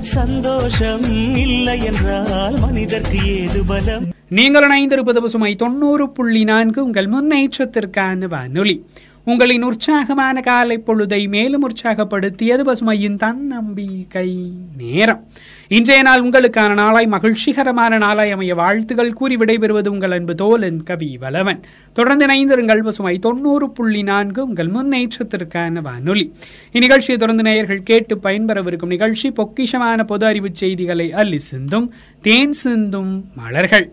சந்தோஷம் 0.00 1.02
இல்லை 1.36 1.84
என்றால் 1.84 2.58
மனிதர்க்கு 2.58 3.26
ஏது 3.26 3.64
பலம்? 3.66 4.04
நீங்கள் 4.28 4.66
இணைந்திருப்பது 4.68 5.18
பசுமை 5.18 5.56
தொண்ணூறு 5.56 6.10
புள்ளி 6.10 6.44
நான்கு 6.44 6.84
உங்கள் 6.84 7.06
முன்னேற்றத்திற்கான 7.06 8.28
வானொலி. 8.28 8.86
உங்களின் 9.24 9.62
உற்சாகமான 9.62 10.40
காலை 10.40 10.82
பொழுதை 10.86 11.28
மேலும் 11.28 11.64
உற்சாகப்படுத்தியது 11.68 12.62
பசுமையின் 12.68 13.16
தன்னம்பிக்கை 13.16 14.52
நேரம். 14.76 15.26
இன்றைய 15.68 16.02
நாள் 16.02 16.22
உங்களுக்கான 16.22 16.74
நாளாய் 16.74 17.06
மகிழ்ச்சிகரமான 17.06 17.98
நாளாய் 17.98 18.30
அமைய 18.30 18.54
வாழ்த்துகள் 18.54 19.12
கூறி 19.12 19.36
விடைபெறுவது 19.36 19.88
உங்கள் 19.88 20.10
அன்பு 20.10 20.34
தோலன் 20.34 20.82
கவி 20.82 21.18
வலவன் 21.20 21.60
தொடர்ந்து 21.92 22.26
இணைந்திருங்கள் 22.26 22.82
பசுமை 22.82 23.18
தொண்ணூறு 23.18 23.70
புள்ளி 23.70 24.02
நான்கு 24.02 24.46
உங்கள் 24.46 24.68
முன்னேற்றத்திற்கான 24.68 25.80
வானொலி. 25.80 26.32
இந்நிகழ்ச்சியை 26.72 27.16
தொடர்ந்து 27.16 27.42
நேயர்கள் 27.42 27.82
கேட்டு 27.82 28.16
பயன்பெறவிருக்கும் 28.16 28.86
நிகழ்ச்சி 28.86 29.30
பொக்கிஷமான 29.30 30.04
பொது 30.04 30.26
அறிவு 30.26 30.48
செய்திகளை 30.52 31.12
அள்ளி 31.12 31.38
சிந்தும் 31.38 31.92
தேன் 32.20 32.52
சிந்தும் 32.52 33.24
மலர்கள். 33.36 33.92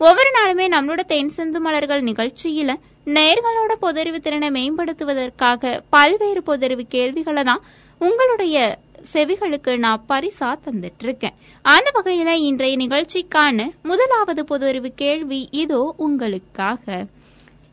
ஒவ்வொரு 0.00 0.30
நாளுமே 0.30 0.66
நம்மளோட 0.72 1.00
தென் 1.06 1.28
சிந்து 1.28 1.60
மலர்கள் 1.60 2.02
நிகழ்ச்சியில 2.02 2.70
நேர்களோட 3.06 3.72
பொதறிவு 3.82 4.18
திறனை 4.18 4.48
மேம்படுத்துவதற்காக 4.50 5.80
பல்வேறு 5.90 6.42
பொதறிவு 6.46 6.80
கேள்விகளை 6.88 7.44
தான் 7.44 7.62
உங்களுடைய 7.98 8.56
செவிகளுக்கு 9.12 9.76
நான் 9.76 10.04
பரிசா 10.08 10.54
தந்துட்டு 10.64 11.02
இருக்கேன் 11.02 11.34
அந்த 11.62 11.92
வகையில 11.94 12.26
இன்றைய 12.26 12.76
நிகழ்ச்சிக்கான 12.76 13.70
முதலாவது 13.82 14.42
பொதறிவு 14.42 14.92
கேள்வி 14.94 15.48
இதோ 15.50 15.94
உங்களுக்காக. 15.96 17.04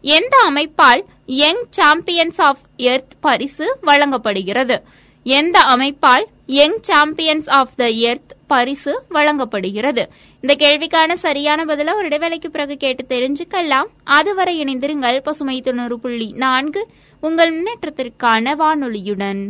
எந்த 0.01 0.35
அமைப்பால் 0.49 1.03
யங் 1.25 1.63
சாம்பியன்ஸ் 1.69 2.41
ஆஃப் 2.41 2.63
எர்த் 2.77 3.13
பரிசு 3.19 3.77
வழங்கப்படுகிறது? 3.81 4.83
எந்த 5.23 5.59
அமைப்பால் 5.59 6.25
young 6.45 6.77
champions 6.81 7.49
of 7.49 7.69
the 7.75 7.89
earth 7.89 8.35
பரிசு 8.47 9.03
வழங்கப்படுகிறது? 9.09 10.09
இந்த 10.41 10.55
கேள்விக்கான 10.55 11.13
சரியான 11.13 11.63
பதில 11.63 11.95
ஒரு 11.95 12.07
இடைவேளைக்கு 12.07 12.47
பிறகு 12.47 12.77
கேட்டு 12.77 13.05
தெரிஞ்சுக்கலாம். 13.05 13.87
அதுவரை 14.03 14.61
இணைந்திருங்கள் 14.61 15.23
பசுமை 15.23 15.61
தொண்ணூறு 15.61 15.99
புள்ளி 15.99 16.31
நான்கு. 16.31 16.87
உங்கள் 17.21 17.53
முன்னேற்றத்திற்கான 17.53 18.55
வானொலியுடன். 18.55 19.49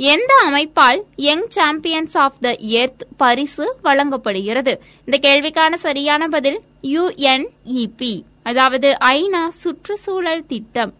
எந்த 0.00 0.32
அமைப்பால் 0.48 0.98
young 1.16 1.46
champions 1.48 2.16
of 2.24 2.36
the 2.40 2.48
earth 2.80 3.02
பரிசு 3.16 3.66
வழங்கப்படுகிறது? 3.82 4.72
இந்த 5.06 5.16
கேள்விக்கான 5.18 5.74
சரியான 5.74 6.28
பதில் 6.28 6.58
யுஎன்இபி 6.88 8.14
அதாவது 8.42 8.88
ஐநா 9.10 9.48
சுற்றுச்சூழல் 9.62 10.46
திட்டம். 10.46 10.92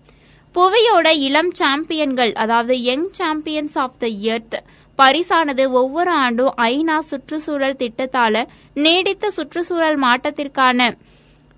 புவியோட 0.54 1.08
இளம் 1.26 1.52
சாம்பியன்கள் 1.52 2.32
அதாவது 2.34 2.82
young 2.82 3.08
champions 3.12 3.76
of 3.78 3.98
the 3.98 4.06
earth 4.06 4.56
பரிசானது 4.98 5.64
ஒவ்வொரு 5.72 6.10
ஆண்டும் 6.24 6.54
ஐநா 6.66 6.98
சுற்றுச்சூழல் 7.10 7.80
திட்டத்தால 7.82 8.44
நீடித்த 8.76 9.30
சுற்றுச்சூழல் 9.30 9.98
மாற்றத்திற்கான 9.98 10.80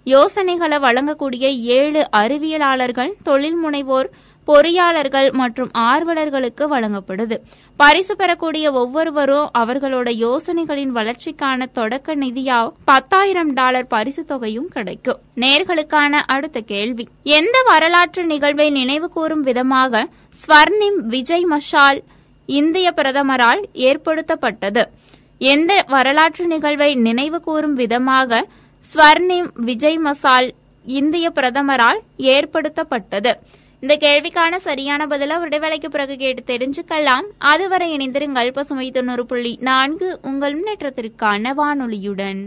யோசனைகளை 0.06 0.78
வழங்கக்கூடிய 0.78 1.44
ஏழு 1.76 2.02
அறிவியலாளர்கள் 2.12 3.12
தொழில் 3.22 3.58
முனைவோர் 3.64 4.08
பொறியாளர்கள் 4.48 5.28
மற்றும் 5.40 5.70
ஆர்வலர்களுக்கு 5.78 6.64
வழங்கப்படுது. 6.74 7.36
பரிசு 7.76 8.16
பெறக்கூடிய 8.16 8.66
ஒவ்வொருவரும் 8.72 9.50
அவர்களோட 9.58 10.08
யோசனைகளின் 10.26 10.92
வளர்ச்சிக்கான 10.98 11.66
தொடக்க 11.72 12.14
நிதியா 12.14 12.58
பத்தாயிரம் 12.84 13.52
டாலர் 13.52 13.86
பரிசு 13.86 14.24
தொகையும் 14.24 14.68
கிடைக்கும். 14.68 15.18
நேர்களுக்கான 15.34 16.20
அடுத்த 16.34 16.60
கேள்வி. 16.60 17.06
எந்த 17.38 17.56
வரலாற்று 17.66 18.24
நிகழ்வை 18.24 18.70
நினைவு 18.70 19.08
கூறும் 19.08 19.44
விதமாக 19.48 20.08
ஸ்வர்ணிம் 20.40 20.98
விஜய் 21.14 21.46
மஷால் 21.50 22.00
இந்திய 22.46 22.92
பிரதமரால் 22.96 23.62
ஏற்படுத்தப்பட்டது. 23.88 24.84
எந்த 25.38 25.72
வரலாற்று 25.88 26.46
நிகழ்வை 26.46 26.94
நினைவு 27.06 27.40
கூறும் 27.40 27.74
விதமாக 27.74 28.46
ஸ்வர்ணிம் 28.86 29.48
விஜய் 29.54 29.98
மசால் 29.98 30.48
இந்திய 30.84 31.32
பிரதமரால் 31.34 31.98
ஏற்படுத்தப்பட்டது. 32.32 33.32
இந்த 33.80 33.96
கேள்விக்கான 33.96 34.56
சரியான 34.56 35.06
பதில 35.06 35.40
விடைவேளைக்கு 35.40 35.90
பிறகு 35.90 36.16
கேட்டு 36.16 36.42
தெரிஞ்சுக்கலாம். 36.52 37.26
அதுவரை 37.38 37.86
இணைந்திருங்கள் 37.96 38.52
பசுமை 38.52 38.90
தொண்ணூறு 38.90 39.26
புள்ளி 39.26 39.58
நான்கு 39.60 40.18
உங்கள் 40.22 40.56
முன்னேற்றத்திற்கான 40.58 41.52
வானொலியுடன். 41.60 42.40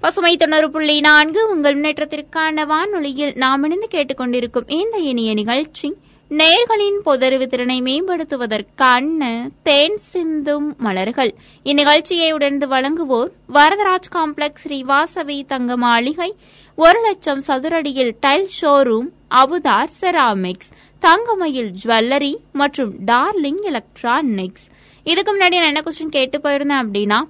பசுமை 0.00 0.36
தொண்ணூறு 0.36 0.70
புள்ளி 0.70 1.00
நான்கு 1.00 1.40
உங்கள் 1.50 1.80
முன்னேற்றத்திற்கான 1.80 2.66
வானொலியில் 2.66 3.32
நாம் 3.36 3.64
இணைந்து 3.64 3.88
கேட்டுக்கொண்டிருக்கும் 3.90 4.70
இந்த 4.70 4.98
இனிய 4.98 5.34
நிகழ்ச்சி 5.34 5.88
நேர்களின் 6.30 6.98
பொதறிவு 7.04 7.46
திறனை 7.46 7.76
மேம்படுத்துவதற்கான 7.82 9.22
தேன் 9.62 9.96
சிந்தும் 9.98 10.76
மலர்கள். 10.76 11.32
இந்நிகழ்ச்சியை 11.64 12.28
உடனே 12.32 12.66
வழங்குவோர் 12.74 13.30
வரதராஜ் 13.54 14.10
காம்ப்ளெக்ஸ் 14.16 14.62
ஸ்ரீ 14.64 14.78
வாசவி 14.82 15.38
தங்க 15.44 15.76
மாளிகை 15.76 16.30
ஒரு 16.78 17.00
லட்சம் 17.00 17.42
சதுரடியில் 17.48 18.12
tile 18.20 18.48
showroom 18.60 19.08
Avudhar 19.34 19.92
ceramics 20.00 20.70
Thangamayil 21.02 21.72
jewellery 21.82 22.34
மற்றும் 22.52 22.92
டார்லிங் 23.04 23.62
எலக்ட்ரானிக்ஸ். 23.62 24.66
இதுக்கு 25.06 25.30
முன்னாடி 25.32 25.58
நான் 25.60 25.72
என்ன 25.72 25.82
கொஸ்டின் 25.86 26.16
கேட்டு 26.18 26.38
போயிருந்தேன் 26.38 26.82
அப்படின்னா 26.84 27.20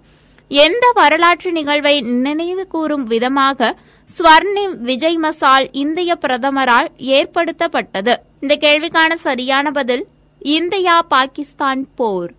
எந்த 0.50 0.85
வரலாற்று 0.95 1.52
நிகழ்வை 1.52 2.00
நினைவு 2.00 2.66
கூறும் 2.66 3.04
விதமாக 3.04 3.76
ஸ்வர்ணிம் 4.14 4.75
விஜய் 4.88 5.17
மசால் 5.17 5.67
இந்திய 5.83 6.19
பிரதமரால் 6.23 6.88
ஏற்படுத்தப்பட்டது. 7.17 8.14
இந்த 8.40 8.55
கேள்விக்கான 8.61 9.14
சரியான 9.27 9.70
பதில் 9.70 10.05
இந்தியா 10.38 11.03
பாகிஸ்தான் 11.03 11.83
போர். 11.94 12.33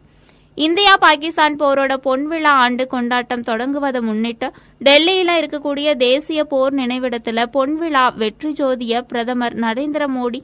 இந்தியா 0.56 0.94
பாகிஸ்தான் 0.98 1.56
போரோட 1.62 1.94
பொன்விழா 2.08 2.54
ஆண்டு 2.64 2.88
கொண்டாட்டம் 2.88 3.46
தொடங்குவதை 3.50 4.02
முன்னிட்டு 4.02 4.48
டெல்லியில 4.88 5.38
இருக்கக்கூடிய 5.42 5.96
தேசிய 5.96 6.44
போர் 6.44 6.74
நினைவிடத்துல 6.74 7.46
பொன்விழா 7.56 8.06
வெற்றி 8.16 8.52
ஜோதிய 8.52 9.02
பிரதமர் 9.02 9.56
நரேந்திர 9.66 10.06
மோடி 10.18 10.42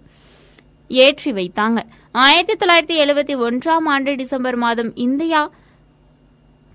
ஏற்றி 0.87 1.31
வைத்தாங்க. 1.31 1.79
ஆயிரத்தி 2.11 2.53
தொள்ளாயிரத்தி 2.53 2.97
எழுபத்தி 3.03 3.35
ஒன்றாம் 3.47 3.87
ஆண்டு 3.95 4.15
டிசம்பர் 4.15 4.55
மாதம் 4.55 4.91
இந்தியா 4.95 5.41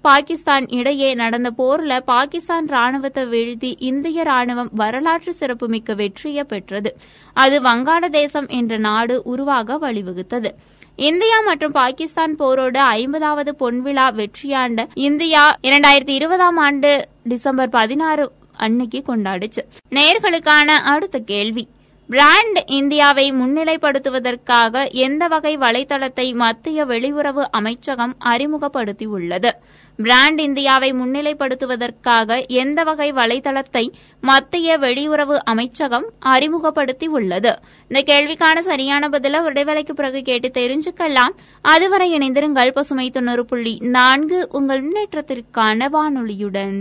பாகிஸ்தான் 0.03 0.69
இடையே 0.69 1.15
நடந்த 1.15 1.49
போர்ல 1.59 2.01
பாகிஸ்தான் 2.01 2.67
ராணுவத்தை 2.67 3.25
வீழ்த்தி 3.25 3.75
இந்திய 3.79 4.23
ராணுவம் 4.23 4.71
வரலாற்று 4.73 5.33
சிறப்புமிக்க 5.33 5.95
வெற்றியை 5.95 6.45
பெற்றது. 6.45 6.97
அது 7.37 7.62
வங்காளதேசம் 7.62 8.49
என்ற 8.49 8.77
நாடு 8.77 9.23
உருவாக 9.25 9.79
வழிவகுத்தது. 9.79 10.51
இந்தியா 10.97 11.41
மற்றும் 11.41 11.73
பாகிஸ்தான் 11.73 12.37
போரோடு 12.37 12.81
ஐம்பதாவது 12.81 13.55
பொன்விழா 13.61 14.07
வெற்றியாண்ட 14.21 14.87
இந்தியா 14.95 15.57
இரண்டாயிரத்தி 15.62 16.15
இருபதாம் 16.21 16.57
ஆண்டு 16.57 17.09
டிசம்பர் 17.23 17.69
பதினாறு 17.69 18.33
அன்னைக்கு 18.57 19.03
கொண்டாடுச்சு. 19.07 19.62
நேர்களுக்கான 19.91 20.69
அடுத்த 20.95 21.19
கேள்வி. 21.19 21.69
பிராண்ட் 22.12 22.59
இந்தியாவை 22.66 23.33
முன்னிலைப்படுத்துவதற்காக 23.33 24.90
எந்த 24.90 25.29
வகை 25.29 25.57
வலைதளத்தை 25.59 26.35
மத்திய 26.35 26.85
வெளியுறவு 26.85 27.42
அமைச்சகம் 27.51 28.16
அறிமுகப்படுத்தியுள்ளது. 28.25 29.51
பிராண்ட் 29.96 30.40
இந்தியாவை 30.40 30.92
முன்னிலைப்படுத்துவதற்காக 30.92 32.46
எந்த 32.46 32.85
வகை 32.85 33.12
வலைதளத்தை 33.12 33.85
மத்திய 34.20 34.79
வெளியுறவு 34.79 35.38
அமைச்சகம் 35.44 36.07
அறிமுகப்படுத்தியுள்ளது. 36.25 37.53
இந்த 37.88 38.14
கேள்விக்கான 38.14 38.59
சரியான 38.61 39.09
பதில 39.09 39.42
விடைவேளைக்கு 39.42 39.94
பிறகு 39.94 40.22
கேட்டு 40.22 40.51
தெரிஞ்சுக்கலாம். 40.61 41.37
அதுவரை 41.62 42.14
இணைந்திருங்கள் 42.18 42.70
பசுமை 42.70 43.11
தொண்ணூறு 43.11 43.44
புள்ளி 43.44 43.79
நான்கு 43.81 44.48
உங்கள் 44.53 44.83
முன்னேற்றத்திற்கான 44.83 45.88
வானொலியுடன். 45.92 46.81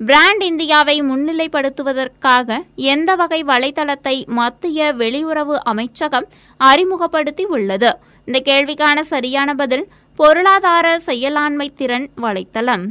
பிராண்ட் 0.00 0.42
இந்தியாவை 0.42 1.02
முன்னிலைப்படுத்துவதற்காக 1.02 2.58
எந்த 2.74 3.14
வகை 3.14 3.44
வலைதளத்தை 3.44 4.26
மத்திய 4.26 4.92
வெளியுறவு 4.92 5.54
அமைச்சகம் 5.62 6.26
அறிமுகப்படுத்தி 6.56 7.44
உள்ளது? 7.44 7.90
இந்த 8.24 8.38
கேள்விக்கான 8.44 9.00
சரியான 9.00 9.54
பதில் 9.54 9.88
பொருளாதார 10.16 11.00
செயலாண்மை 11.06 11.68
திறன் 11.74 12.10
வலைத்தளம். 12.16 12.84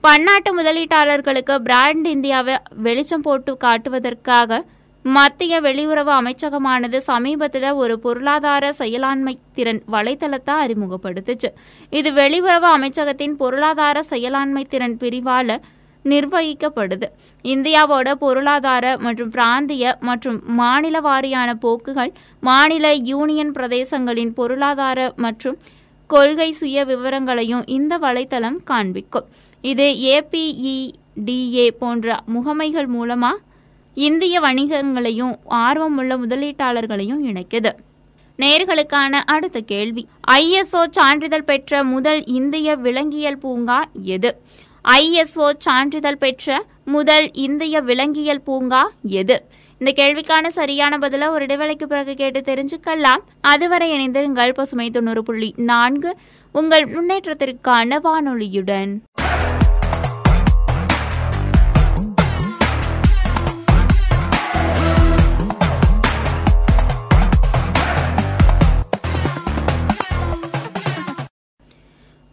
பன்னாட்டு 0.00 0.62
முதலீட்டாளர்களுக்கு 0.62 1.56
பிராண்ட் 1.58 2.06
இந்தியாவை 2.06 2.56
வெளிச்சம் 2.76 3.20
போட்டு 3.20 3.56
காட்டுவதற்காக 3.64 4.62
மத்திய 5.02 5.60
வெளியுறவு 5.60 6.12
அமைச்சகமானது 6.20 6.96
சமீபத்தில் 6.96 7.70
ஒரு 7.72 7.98
பொருளாதார 7.98 8.74
செயலாண்மை 8.78 9.36
திறன் 9.54 9.82
வலைதளத்தை 9.92 10.56
அறிமுகப்படுத்துச்சு. 10.64 11.50
இது 11.90 12.10
வெளியுறவு 12.12 12.68
அமைச்சகத்தின் 12.78 13.38
பொருளாதார 13.44 14.02
செயலாண்மை 14.10 14.64
திறன் 14.68 14.96
பிரிவால 14.96 15.60
நிர்வகிக்கப்படுது. 16.04 17.06
இந்தியாவோட 17.44 18.14
பொருளாதார 18.14 18.96
மற்றும் 18.98 19.30
பிராந்திய 19.30 19.96
மற்றும் 20.00 20.40
மாநில 20.44 21.00
வாரியான 21.00 21.52
போக்குகள் 21.54 22.12
மாநில 22.40 22.92
யூனியன் 22.92 23.52
பிரதேசங்களின் 23.52 24.34
பொருளாதார 24.34 25.12
மற்றும் 25.16 25.58
கொள்கை 26.06 26.52
சுய 26.52 26.84
விவரங்களையும் 26.84 27.66
இந்த 27.66 27.98
வலைத்தளம் 27.98 28.58
காண்பிக்கும். 28.64 29.28
இது 29.60 29.86
ஏபிஇடிஏ 30.14 31.68
போன்ற 31.68 32.18
முகமைகள் 32.34 32.88
மூலமா 32.98 33.30
இந்திய 33.94 34.40
வணிகங்களையும் 34.40 35.34
ஆர்வமுள்ள 35.48 36.16
முதலீட்டாளர்களையும் 36.16 37.24
இணைக்குது. 37.30 37.72
நேர்களுக்கான 38.38 39.12
அடுத்த 39.26 39.60
கேள்வி. 39.60 40.08
ஐஎஸ்ஓ 40.30 40.82
சான்றிதழ் 40.90 41.48
பெற்ற 41.50 41.84
முதல் 41.84 42.24
இந்திய 42.24 42.76
விலங்கியல் 42.76 43.38
பூங்கா 43.38 43.84
எது? 44.02 44.30
ஐஎஸ்ஓ 44.88 45.52
சான்றிதழ் 45.58 46.16
பெற்ற 46.16 46.64
முதல் 46.84 47.32
இந்திய 47.32 47.80
விலங்கியல் 47.80 48.40
பூங்கா 48.40 48.90
எது? 49.02 49.44
இந்த 49.78 50.02
கேள்விக்கான 50.02 50.48
சரியான 50.48 50.98
பதில 50.98 51.28
ஒரு 51.28 51.46
இடைவேளைக்கு 51.46 51.84
பிறகு 51.84 52.14
கேட்டு 52.14 52.40
தெரிஞ்சுக்கலாம். 52.40 53.20
அதுவரை 53.40 53.90
இணைந்திருங்கள். 53.92 54.54
பசுமை 54.54 54.90
தொண்ணூறு 54.90 55.22
புள்ளி 55.22 55.54
நான்கு. 55.56 56.16
உங்கள் 56.52 56.84
முன்னேற்றத்திற்கான 56.84 57.98
வானொலியுடன். 58.04 58.98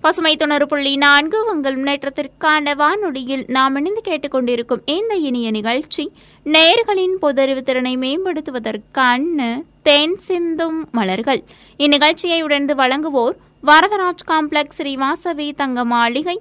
பசுமை 0.03 0.31
தொண்ணூறு 0.35 0.65
புள்ளி 0.67 0.91
நான்கு 0.97 1.37
உங்கள் 1.51 1.75
முன்னேற்றத்திற்கான 1.77 2.73
வானொலியில் 2.81 3.43
நாம் 3.55 3.75
இணைந்து 3.75 4.01
கேட்டுக்கொண்டிருக்கும் 4.05 4.83
இந்த 4.93 5.13
இனிய 5.29 5.47
நிகழ்ச்சி 5.51 6.03
நேர்களின் 6.45 7.15
பொதறிவு 7.21 7.61
திறனை 7.61 7.91
மேம்படுத்துவதற்கான 7.97 9.47
தென் 9.87 10.15
சிந்தும் 10.27 10.79
மலர்கள். 10.91 11.41
இந்நிகழ்ச்சியை 11.79 12.39
உடந்து 12.47 12.75
வழங்குவோர் 12.81 13.35
வரதராஜ் 13.63 14.25
காம்ப்ளெக்ஸ் 14.31 14.79
ஸ்ரீவாசவி 14.79 15.49
தங்க 15.61 15.85
மாளிகை 15.85 16.37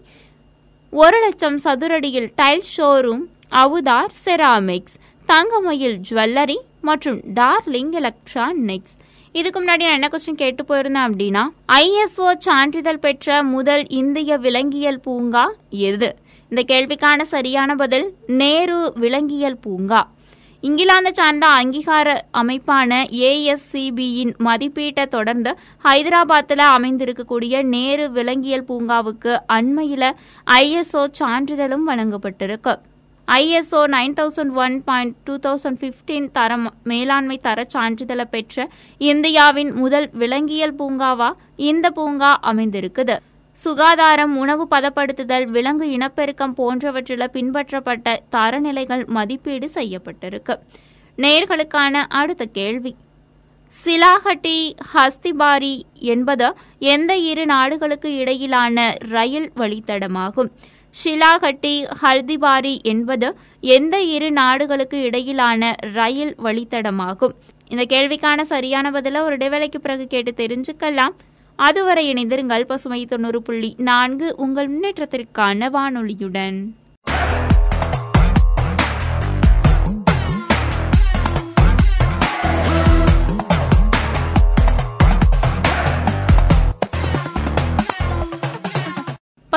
ஒரு 0.92 1.18
லட்சம் 1.24 1.58
சதுரடியில் 1.64 2.30
tile 2.40 2.64
showroom 2.76 3.26
Avudhar 3.62 4.16
ceramics 4.24 4.96
Thangamayil 5.28 5.98
jewellery 6.10 6.58
மற்றும் 6.80 7.20
டார்லிங் 7.34 7.92
எலக்ட்ரானிக்ஸ். 8.00 8.94
இதுக்கு 9.38 9.60
முன்னாடி 9.60 9.84
நான் 9.86 9.96
என்ன 9.96 10.08
கொஸ்டின் 10.12 10.40
கேட்டு 10.42 10.62
போயிருந்தேன் 10.68 11.06
அப்படின்னா 11.08 11.42
ஐஎஸ்ஓ 11.72 12.28
சான்றிதழ் 12.38 13.02
பெற்ற 13.04 13.42
முதல் 13.54 13.84
இந்திய 14.00 14.36
விலங்கியல் 14.36 15.00
பூங்கா 15.00 15.44
எது? 15.88 16.08
இந்த 16.50 16.62
கேள்விக்கான 16.70 17.22
சரியான 17.34 17.74
பதில் 17.74 18.06
நேரு 18.26 18.78
விலங்கியல் 18.96 19.58
பூங்கா. 19.58 20.00
இங்கிலாந்து 20.60 21.10
சார்ந்த 21.14 21.46
அங்கீகார 21.58 22.08
அமைப்பான 22.38 23.00
ஏஎஸ்சிபியின் 23.26 24.32
மதிப்பீட்டை 24.46 25.06
தொடர்ந்து 25.06 25.50
ஹைதராபாத்தில் 25.84 26.64
அமைந்திருக்கக்கூடிய 26.76 27.62
நேரு 27.74 28.10
விலங்கியல் 28.10 28.68
பூங்காவுக்கு 28.68 29.34
அண்மையில் 29.46 30.10
ஐஎஸ்ஓ 30.60 31.04
சான்றிதழும் 31.20 31.86
வழங்கப்பட்டிருக்கு. 31.88 32.74
ISO 33.36 33.80
nine 33.94 34.14
thousand 34.18 34.52
one 34.54 34.82
point 34.84 35.14
two 35.24 35.34
thousand 35.46 35.78
fifteen 35.80 36.28
தரம் 36.32 36.74
மேலாண்மை 36.82 37.36
தர 37.38 37.64
சான்றிதழை 37.74 38.24
பெற்ற 38.24 38.68
இந்தியாவின் 38.98 39.72
முதல் 39.72 40.08
விலங்கியல் 40.12 40.74
பூங்காவா 40.74 41.30
இந்த 41.56 41.90
பூங்கா 41.90 42.30
அமைந்திருக்குது. 42.42 43.16
சுகாதாரம் 43.58 44.36
உணவு 44.36 44.66
பதப்படுத்துதல் 44.70 45.44
விலங்கு 45.44 45.86
இனப்பெருக்கம் 45.90 46.54
போன்றவற்றில் 46.54 47.32
பின்பற்றப்பட்ட 47.32 48.16
தரநிலைகள் 48.36 49.06
மதிப்பீடு 49.06 49.70
செய்யப்பட்டிருக்கு. 49.74 50.56
நேர்களுக்கான 51.16 52.04
அடுத்த 52.20 52.44
கேள்வி. 52.58 52.94
சிலாஹட்டி 53.84 54.58
ஹஸ்திபாரி 54.94 55.74
என்பது 56.12 56.54
எந்த 56.78 57.16
இரு 57.30 57.46
நாடுகளுக்கு 57.46 58.16
இடையிலான 58.16 58.96
ரயில் 58.98 59.52
வழித்தடமாகும்? 59.56 60.50
ஷிலாகட்டி 61.04 61.90
ஹல்திபாரி 62.02 62.82
என்பது 62.82 63.36
எந்த 63.60 64.00
இரு 64.00 64.30
நாடுகளுக்கு 64.30 65.00
இடையிலான 65.00 65.74
ரயில் 65.80 66.34
வழித்தடமாகும். 66.42 67.34
இந்த 67.68 67.84
கேள்விக்கான 67.88 68.40
சரியான 68.42 68.90
பதில 68.90 69.20
ஒரு 69.20 69.36
இடைவேளைக்கு 69.36 69.78
பிறகு 69.78 70.06
கேட்டு 70.06 70.32
தெரிஞ்சுக்கலாம். 70.36 71.14
அதுவரை 71.56 72.12
இணைந்திருங்கள் 72.12 72.64
பசுமை 72.64 73.06
தொண்ணூறு 73.06 73.42
புள்ளி 73.42 73.74
நான்கு 73.78 74.34
உங்கள் 74.36 74.68
முன்னேற்றத்திற்கான 74.68 75.70
வானொலியுடன். 75.70 76.58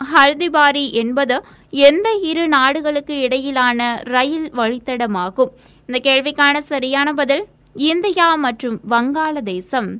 ஹல்திபாரி 0.00 0.92
என்பது 0.92 1.44
எந்த 1.70 2.10
இரு 2.22 2.48
நாடுகளுக்கு 2.48 3.18
இடையிலான 3.20 4.00
ரயில் 4.04 4.50
வழித்தடமாகும். 4.50 5.50
இந்த 5.86 6.10
கேள்விக்கான 6.10 6.58
சரியான 6.58 7.12
பதில் 7.12 7.44
இந்தியா 7.74 8.34
மற்றும் 8.34 8.80
வங்காளதேசம். 8.88 9.90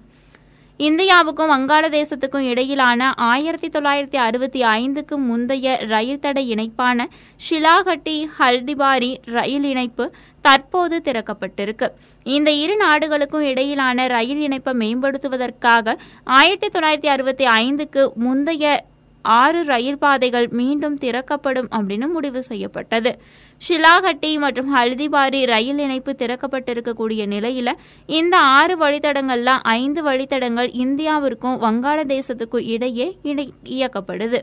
இந்தியாவுக்கும் 0.79 1.51
வங்காளதேசத்துக்கும் 1.55 2.47
இடையிலான 2.53 3.15
ஆயிரத்தி 3.15 3.69
தொள்ளாயிரத்தி 3.69 4.17
அறுபத்தி 4.17 4.61
ஐந்துக்கு 4.63 5.17
முந்தைய 5.17 5.77
ரயில் 5.77 6.19
தட 6.19 6.41
இணைப்பான 6.53 7.07
ஷிலாகட்டி 7.51 8.29
ஹல்திபாரி 8.39 9.17
ரயில் 9.25 9.65
இணைப்பு 9.65 10.13
தற்போது 10.41 11.03
திறக்கப்பட்டிருக்கு. 11.05 11.89
இந்த 12.25 12.51
இரு 12.51 12.77
நாடுகளுக்கும் 12.77 13.43
இடையிலான 13.43 14.07
ரயில் 14.07 14.41
இணைப்பை 14.41 14.75
மேம்படுத்துவதற்காக 14.75 15.97
ஆயிரத்தி 16.25 16.79
தொள்ளாயிரத்தி 16.79 17.07
அறுபத்தி 17.07 17.45
ஐந்துக்கு 17.45 18.15
முந்தைய 18.15 18.85
ஆறு 19.23 19.65
ரயில் 19.65 19.99
பாதைகள் 19.99 20.49
மீண்டும் 20.51 20.99
திறக்கப்படும் 20.99 21.69
அப்படின்னு 21.71 22.09
முடிவு 22.09 22.43
செய்யப்பட்டது. 22.43 23.21
ஷிலாகட்டி 23.69 24.39
மற்றும் 24.39 24.77
ஹல்திபாரி 24.77 25.47
ரயில் 25.47 25.79
இணைப்பு 25.79 26.15
திறக்கப்பட்டிருக்கக்கூடிய 26.19 27.27
நிலையில 27.27 27.73
இந்த 28.07 28.39
ஆறு 28.39 28.79
வழித்தடங்கள்ல 28.79 29.45
ஐந்து 29.63 30.05
வழித்தடங்கள் 30.05 30.71
இந்தியாவிற்கும் 30.71 31.61
வங்காளதேசத்துக்கும் 31.61 32.65
இடையே 32.65 33.19
இணை- 33.25 33.53
இயக்கப்படுது. 33.65 34.41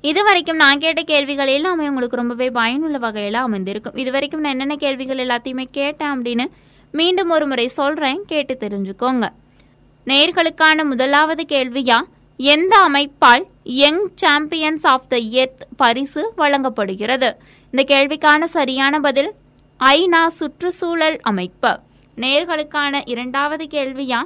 இதுவரைக்கும் 0.00 0.56
நான் 0.56 0.78
கேட்ட 0.78 1.02
கேள்விகள் 1.02 1.46
எல்லாமே 1.46 1.88
உங்களுக்கு 1.88 2.16
ரொம்பவே 2.16 2.50
பயனுள்ள 2.50 2.98
வகையில 2.98 3.32
அமைந்திருக்கும். 3.32 3.94
இதுவரைக்கும் 3.94 4.40
நான் 4.40 4.50
என்னென்ன 4.50 4.76
கேள்விகள் 4.76 5.26
எல்லாத்தையுமே 5.26 5.64
கேட்டேன் 5.70 6.08
அப்படின்னு 6.08 6.46
மீண்டும் 6.92 7.30
ஒரு 7.30 7.46
முறை 7.46 7.66
சொல்றேன் 7.66 8.22
கேட்டு 8.26 8.56
தெரிஞ்சுக்கோங்க. 8.60 9.28
நேர்களுக்கான 10.06 10.84
முதலாவது 10.84 11.44
கேள்வியா 11.48 12.02
எந்த 12.36 12.88
அமைப்பால் 12.88 13.44
young 13.64 14.10
champions 14.14 14.86
of 14.86 15.08
the 15.08 15.16
earth 15.16 15.66
பரிசு 15.76 16.32
வழங்கப்படுகிறது? 16.36 17.36
இந்த 17.70 17.94
கேள்விக்கான 17.94 18.44
சரியான 18.44 19.00
பதில் 19.00 19.34
ஐநா 19.80 20.26
சுற்றுச்சூழல் 20.26 21.18
அமைப்பு. 21.20 21.80
நேர்களுக்கான 22.16 23.02
இரண்டாவது 23.04 23.64
கேள்வியா? 23.64 24.22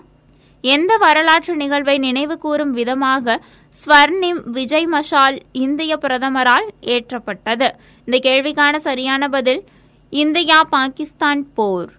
எந்த 0.61 0.96
வரலாற்று 0.96 1.57
நிகழ்வை 1.57 1.99
நினைவு 1.99 2.38
கூறும் 2.38 2.73
விதமாக 2.73 3.44
ஸ்வர்ணிம் 3.87 4.51
விஜய் 4.51 4.88
மஷால் 4.92 5.40
இந்திய 5.53 5.99
பிரதமரால் 6.03 6.68
ஏற்றப்பட்டது? 6.81 7.70
இந்த 8.05 8.31
கேள்விக்கான 8.31 8.77
சரியான 8.77 9.29
பதில் 9.29 9.64
இந்தியா 10.11 10.62
பாகிஸ்தான் 10.62 11.53
போர். 11.53 11.90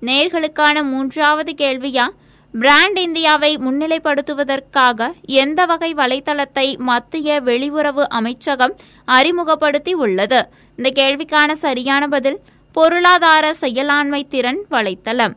நேர்களுக்கான 0.00 0.82
மூன்றாவது 0.82 1.54
கேள்வியா? 1.56 2.08
பிராண்ட் 2.52 2.98
இந்தியாவை 2.98 3.56
முன்னிலைப்படுத்துவதற்காக 3.56 5.12
எந்த 5.22 5.66
வகை 5.66 5.94
வலைத்தளத்தை 5.94 6.78
மத்திய 6.78 7.40
வெளியுறவு 7.40 8.02
அமைச்சகம் 8.08 8.74
அறிமுகப்படுத்தி 9.04 9.92
உள்ளது? 9.94 10.48
இந்த 10.76 11.02
கேள்விக்கான 11.02 11.52
சரியான 11.52 12.08
பதில் 12.08 12.40
பொருளாதார 12.72 13.54
செயலாண்மை 13.60 14.28
திறன் 14.28 14.64
வலைத்தளம். 14.70 15.36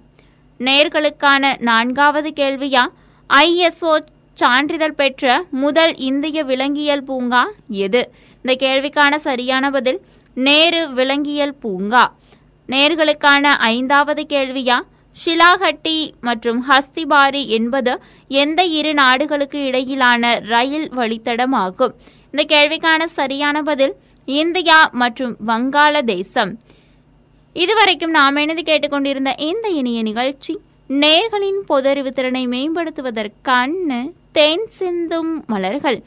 நேர்களுக்கான 0.59 1.61
நான்காவது 1.61 2.33
கேள்வியா? 2.35 2.87
ஐஎஸ்ஓ 3.33 3.93
சான்றிதழ் 4.33 4.93
பெற்ற 4.93 5.45
முதல் 5.51 5.95
இந்திய 5.95 6.43
விலங்கியல் 6.43 7.03
பூங்கா 7.03 7.51
எது? 7.67 8.11
இந்த 8.41 8.67
கேள்விக்கான 8.67 9.15
சரியான 9.15 9.69
பதில் 9.69 10.01
நேரு 10.33 10.93
விலங்கியல் 10.93 11.55
பூங்கா. 11.55 12.13
நேர்களுக்கான 12.67 13.43
ஐந்தாவது 13.43 14.25
கேள்வியா? 14.29 14.79
ஷிலாகட்டி 15.21 15.97
மற்றும் 16.27 16.59
ஹஸ்திபாரி 16.69 17.41
என்பது 17.57 17.93
எந்த 18.27 18.63
இரு 18.79 18.93
நாடுகளுக்கு 18.93 19.59
இடையிலான 19.65 20.33
ரயில் 20.53 20.89
வழித்தடமாகும். 20.99 21.93
இந்த 22.31 22.43
கேள்விக்கான 22.53 23.05
சரியான 23.19 23.61
பதில் 23.69 23.93
இந்தியா 24.25 24.89
மற்றும் 25.01 25.33
வங்காளதேசம் 25.47 26.53
இதுவரைக்கும் 27.55 28.13
நாம் 28.17 28.37
இணைந்து 28.43 28.63
கேட்டுக்கொண்டிருந்த 28.63 29.31
இந்த 29.49 29.69
இனிய 29.79 30.01
நிகழ்ச்சி 30.01 30.53
நேர்களின் 30.89 31.59
பொதறிவு 31.69 32.11
திறனை 32.17 32.43
மேம்படுத்துவதற்கான 32.47 34.11
தேன் 34.37 34.67
சிந்தும் 34.77 35.33
மலர்கள். 35.47 35.97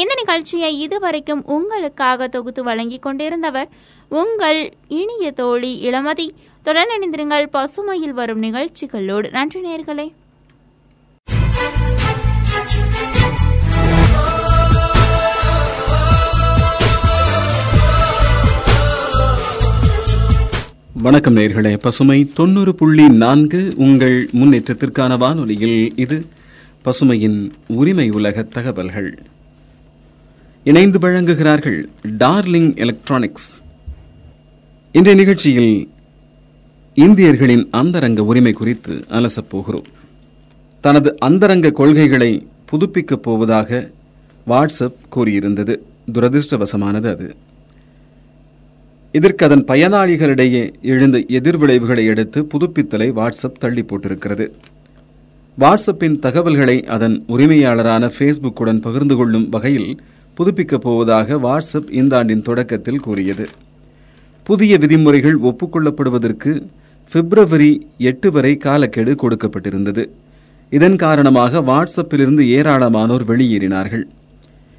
இந்த 0.00 0.12
நிகழ்ச்சியை 0.20 0.70
இதுவரைக்கும் 0.78 1.42
உங்களுக்காக 1.46 2.28
தொகுத்து 2.28 2.62
வழங்கிக் 2.62 3.04
கொண்டிருந்தவர் 3.06 3.68
உங்கள் 4.14 4.76
இனிய 4.88 5.30
தோழி 5.30 5.90
இளமதி. 5.90 6.28
தொடர்ந்திருங்கள் 6.64 7.46
பசுமையில் 7.52 8.08
வரும் 8.08 8.38
நிகழ்ச்சிகளோடு. 8.38 9.30
நன்றி 9.30 9.60
நேர்களே. 9.60 10.12
வணக்கம் 20.92 21.36
நேர்களே. 21.36 21.76
பசுமை 21.76 22.32
தொண்ணூறு 22.34 22.74
புள்ளி 22.74 23.08
நான்கு 23.08 23.72
உங்கள் 23.76 24.28
முன்னேற்றத்திற்கான 24.32 25.18
வானொலியில் 25.18 25.92
இது 25.96 26.26
பசுமையின் 26.84 27.50
உரிமை 27.66 28.10
உலக 28.10 28.42
தகவல்கள். 28.42 29.22
இணைந்து 30.64 30.98
வழங்குகிறார்கள் 30.98 31.84
டார்லிங் 32.18 32.76
எலக்ட்ரானிக்ஸ். 32.76 33.62
இன்றைய 34.96 35.20
நிகழ்ச்சியில் 35.20 35.88
இந்தியர்களின் 36.94 37.68
அந்தரங்க 37.70 38.24
உரிமை 38.24 38.52
குறித்து 38.52 39.04
அலசப் 39.08 39.48
போகிறோம். 39.48 39.84
தனது 40.80 41.18
அந்தரங்க 41.18 41.70
கொள்கைகளை 41.70 42.46
புதுப்பிக்கப் 42.64 43.22
போவதாக 43.22 43.90
வாட்ஸ்அப் 44.46 44.94
கூறியிருந்தது. 45.16 45.76
துரதிருஷ்டவசமானது 46.12 47.10
அது. 47.10 47.36
இதற்கு 49.12 49.44
அதன் 49.44 49.64
பயனாளிகளிடையே 49.64 50.72
எழுந்த 50.82 51.18
எதிர்விளைவுகளை 51.18 52.08
அடுத்து 52.08 52.42
புதுப்பித்தலை 52.42 53.12
வாட்ஸ்அப் 53.12 53.58
தள்ளி 53.58 53.82
போட்டிருக்கிறது. 53.82 54.50
வாட்ஸ்அப்பின் 55.60 56.18
தகவல்களை 56.18 56.84
அதன் 56.84 57.24
உரிமையாளரான 57.28 58.10
ஃபேஸ்புக்குடன் 58.18 58.80
பகிர்ந்து 58.80 59.16
கொள்ளும் 59.16 59.48
வகையில் 59.48 60.00
புதுப்பிக்கப் 60.34 60.80
போவதாக 60.80 61.34
வாட்ஸ்அப் 61.34 61.90
இந்த 61.90 62.16
ஆண்டின் 62.16 62.42
தொடக்கத்தில் 62.42 63.00
கூறியது. 63.00 63.48
புதிய 64.48 64.78
விதிமுறைகள் 64.78 65.36
ஒப்புக்கொள்ளப்படுவதற்கு 65.48 66.52
பிப்ரவரி 67.12 67.70
எட்டு 68.10 68.28
வரை 68.32 68.56
காலக்கெடு 68.56 69.12
கொடுக்கப்பட்டிருந்தது. 69.22 70.02
இதன் 70.70 70.96
காரணமாக 70.96 71.60
வாட்ஸ்அப்பிலிருந்து 71.70 72.42
ஏராளமானோர் 72.58 73.24
வெளியேறினார்கள். 73.30 74.04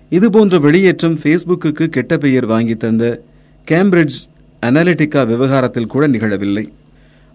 இதுபோன்ற 0.10 0.58
வெளியேற்றம் 0.60 1.18
ஃபேஸ்புக்கு 1.22 1.88
கெட்ட 1.96 2.18
பெயர் 2.18 2.46
வாங்கி 2.46 2.76
தந்த 2.76 3.22
கேம்பிரிட்ஜ் 3.68 4.20
அனாலிட்டிகா 4.62 5.22
விவகாரத்தில் 5.28 5.92
கூட 5.94 6.08
நிகழவில்லை. 6.08 6.66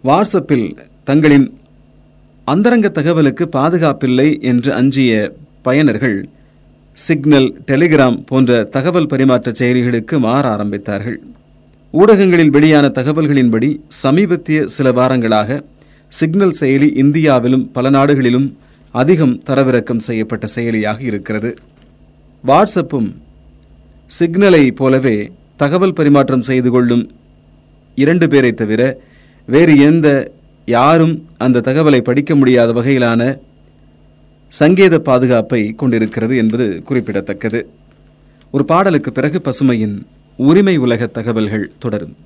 வாட்ஸ்அப்பில் 0.05 0.67
தங்களின் 1.05 1.49
அந்தரங்க 2.45 2.89
தகவலுக்கு 2.89 3.47
பாதுகாப்பில்லை 3.57 4.29
என்று 4.51 4.73
அஞ்சிய 4.73 5.13
பயனர்கள் 5.65 6.19
சிக்னல் 6.93 7.51
டெலிகிராம் 7.67 8.21
போன்ற 8.27 8.63
தகவல் 8.77 9.07
பரிமாற்ற 9.07 9.51
செயலிகளுக்கு 9.59 10.19
மாற 10.19 10.45
ஆரம்பித்தார்கள். 10.57 11.19
ஊடகங்களில் 11.93 12.51
வெளியான 12.51 12.89
தகவல்களின்படி 12.89 13.81
சமீபத்திய 13.89 14.67
சில 14.67 14.93
வாரங்களாக 14.93 15.63
சிக்னல் 16.09 16.55
செயலி 16.61 16.97
இந்தியாவிலும் 16.97 17.73
பல 17.73 17.91
நாடுகளிலும் 17.91 18.59
அதிகம் 18.91 19.43
தரவிறக்கம் 19.47 19.99
செய்யப்பட்ட 19.99 20.47
செயலியாக 20.47 21.03
இருக்கிறது. 21.03 21.57
வாட்ஸ்அப்பும் 22.47 23.09
சிக்னலை 24.21 24.71
போலவே 24.71 25.33
தகவல் 25.57 25.93
பரிமாற்றம் 25.93 26.43
செய்து 26.43 26.71
கொள்ளும் 26.71 27.11
இரண்டு 27.95 28.29
பேரை 28.29 28.53
தவிர 28.53 29.01
வேறு 29.47 29.79
எந்த 29.79 30.33
யாரும் 30.67 31.29
அந்த 31.39 31.61
தகவலை 31.61 32.01
படிக்க 32.01 32.35
முடியாத 32.35 32.73
வகையிலான 32.73 33.23
சங்கேத 34.49 34.99
பாதுகாப்பை 34.99 35.73
கொண்டிருக்கிறது 35.73 36.37
என்பது 36.37 36.83
குறிப்பிடத்தக்கது. 36.83 37.69
ஒரு 38.51 38.65
பாடலுக்கு 38.65 39.13
பிறகு 39.13 39.41
பசுமையின் 39.45 40.07
உரிமை 40.37 40.77
உலக 40.77 41.07
தகவல்கள் 41.07 41.73
தொடரும். 41.79 42.17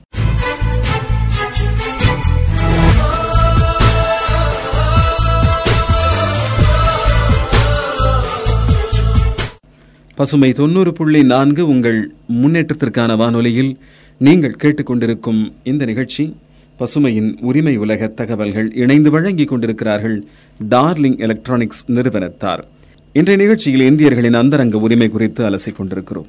பசுமை 10.14 10.52
தொண்ணூறு 10.52 10.92
புள்ளி 10.92 11.22
நான்கு 11.22 11.68
உங்கள் 11.68 12.14
முன்னேற்றத்திற்கான 12.32 13.16
வானொலியில் 13.16 13.78
நீங்கள் 14.18 14.56
கேட்டுக்கொண்டிருக்கும் 14.62 15.52
இந்த 15.64 15.84
நிகழ்ச்சி 15.84 16.36
பசுமையின் 16.78 17.40
உரிமை 17.40 17.76
உலக 17.76 18.06
தகவல்கள் 18.06 18.72
இணைந்து 18.74 19.10
வழங்கிக் 19.10 19.48
கொண்டிருக்கிறார்கள் 19.48 20.24
டார்லிங் 20.70 21.18
எலக்ட்ரானிக்ஸ் 21.18 21.84
நிறுவனத்தார். 21.86 22.64
இன்றைய 23.12 23.42
நிகழ்ச்சியில் 23.42 23.86
இந்தியர்களின் 23.90 24.34
அந்தரங்க 24.34 24.78
உரிமை 24.78 25.08
குறித்து 25.08 25.50
அலசிக் 25.50 25.76
கொண்டிருக்கிறோம் 25.76 26.26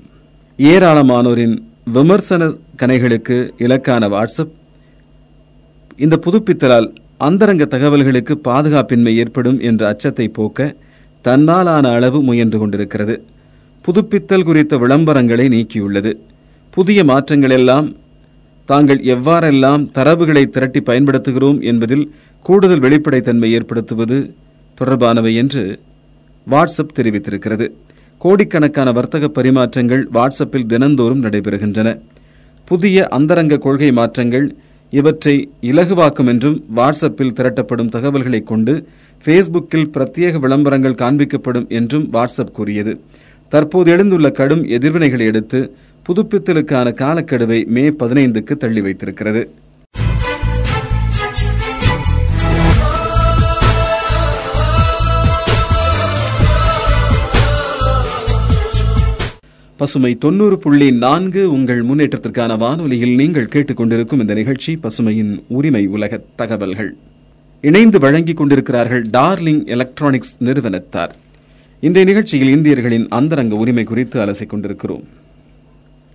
ஏராளமானோரின் 0.58 1.56
விமர்சன 1.86 2.44
கணைகளுக்கு 2.78 3.50
இலக்கான 3.58 4.08
வாட்ஸ்அப். 4.14 4.52
இந்த 5.98 6.20
புதுப்பித்தலால் 6.26 6.96
அந்தரங்க 7.18 7.66
தகவல்களுக்கு 7.66 8.34
பாதுகாப்பின்மை 8.44 9.16
ஏற்படும் 9.16 9.60
என்ற 9.60 9.88
அச்சத்தை 9.88 10.28
போக்க 10.28 10.76
தன்னாலான 11.24 11.94
அளவு 11.94 12.22
முயன்று 12.22 12.60
கொண்டிருக்கிறது. 12.60 13.24
புதுப்பித்தல் 13.82 14.44
குறித்த 14.44 14.78
விளம்பரங்களை 14.78 15.48
நீக்கியுள்ளது. 15.56 16.14
புதிய 16.70 17.04
மாற்றங்கள் 17.04 17.50
எல்லாம் 17.50 17.96
தாங்கள் 18.66 19.02
எவ்வாறெல்லாம் 19.02 19.92
தரவுகளை 19.94 20.46
திரட்டி 20.46 20.80
பயன்படுத்துகிறோம் 20.80 21.62
என்பதில் 21.62 22.12
கூடுதல் 22.42 22.80
வெளிப்படைத்தன்மை 22.80 23.52
ஏற்படுத்துவது 23.52 24.34
தொடர்பானவை 24.82 25.36
என்று 25.36 25.80
வாட்ஸ்அப் 26.50 26.96
தெரிவித்திருக்கிறது. 26.96 27.70
கோடிக்கணக்கான 28.26 28.92
வர்த்தக 28.92 29.26
பரிமாற்றங்கள் 29.28 30.04
வாட்ஸ்அப்பில் 30.14 30.66
தினந்தோறும் 30.66 31.24
நடைபெறுகின்றன. 31.24 31.90
புதிய 32.66 33.08
அந்தரங்க 33.08 33.58
கொள்கை 33.58 33.92
மாற்றங்கள் 33.92 34.56
இவற்றை 34.90 35.50
இலகுவாக்கும் 35.62 36.28
என்றும் 36.28 36.66
வாட்ஸ்அப்பில் 36.76 37.36
திரட்டப்படும் 37.40 37.90
தகவல்களை 37.90 38.44
கொண்டு 38.44 38.74
ஃபேஸ்புக்கில் 39.26 39.92
பிரத்யேக 39.98 40.40
விளம்பரங்கள் 40.40 40.98
காண்பிக்கப்படும் 41.02 41.68
என்றும் 41.68 42.08
வாட்ஸ்அப் 42.14 42.52
கூறியது. 42.54 43.00
தற்போது 43.50 43.92
எழுந்துள்ள 43.96 44.32
கடும் 44.32 44.64
எதிர்வினைகளை 44.78 45.28
அடுத்து 45.28 45.76
புதுப்பித்தலுக்கான 46.06 46.94
காலக்கெடுவை 47.02 47.68
மே 47.68 47.90
பதினைந்துக்கு 47.90 48.58
தள்ளி 48.58 48.82
வைத்திருக்கிறது. 48.82 49.50
பசுமை 59.80 60.18
தொண்ணூறு 60.18 60.58
புள்ளி 60.58 60.92
நான்கு 60.92 61.42
உங்கள் 61.52 61.82
முன்னேற்றத்திற்கான 61.84 62.58
வானொலியில் 62.58 63.16
நீங்கள் 63.16 63.50
கேட்டுக்கொண்டிருக்கும் 63.54 64.22
இந்த 64.24 64.34
நிகழ்ச்சி 64.34 64.72
பசுமையின் 64.76 65.34
உரிமை 65.48 65.82
உலக 65.96 66.20
தகவல்கள். 66.36 66.92
இணைந்து 67.62 68.00
வழங்கிக் 68.00 68.38
கொண்டிருக்கிறார்கள் 68.38 69.04
டார்லிங் 69.18 69.66
எலக்ட்ரானிக்ஸ் 69.66 70.36
நிறுவனத்தார். 70.40 71.16
இன்றைய 71.80 72.06
நிகழ்ச்சியில் 72.12 72.52
இந்தியர்களின் 72.56 73.08
அந்தரங்க 73.10 73.56
உரிமை 73.56 73.84
குறித்து 73.84 74.20
அலசிக் 74.26 74.52
கொண்டிருக்கிறோம். 74.54 75.04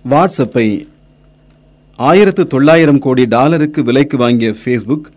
வாட்ஸ்அப்பை 0.05 0.65
ஆயிரத்து 1.95 2.47
தொள்ளாயிரம் 2.47 2.99
கோடி 2.99 3.25
டாலருக்கு 3.25 3.83
விலைக்கு 3.83 4.17
வாங்கிய 4.17 4.55
ஃபேஸ்புக் 4.63 5.07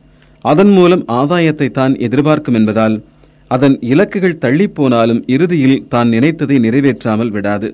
அதன் 0.41 0.73
மூலம் 0.73 1.07
ஆதாயத்தை 1.21 1.71
தான் 1.71 1.97
எதிர்பார்க்கும் 2.09 2.55
என்பதால் 2.55 2.99
அதன் 3.47 3.79
இலக்குகள் 3.93 4.41
தள்ளிப்போனாலும் 4.45 5.25
இறுதியில் 5.27 5.89
தான் 5.89 6.09
நினைத்ததை 6.09 6.59
நிறைவேற்றாமல் 6.67 7.35
விடாது. 7.39 7.69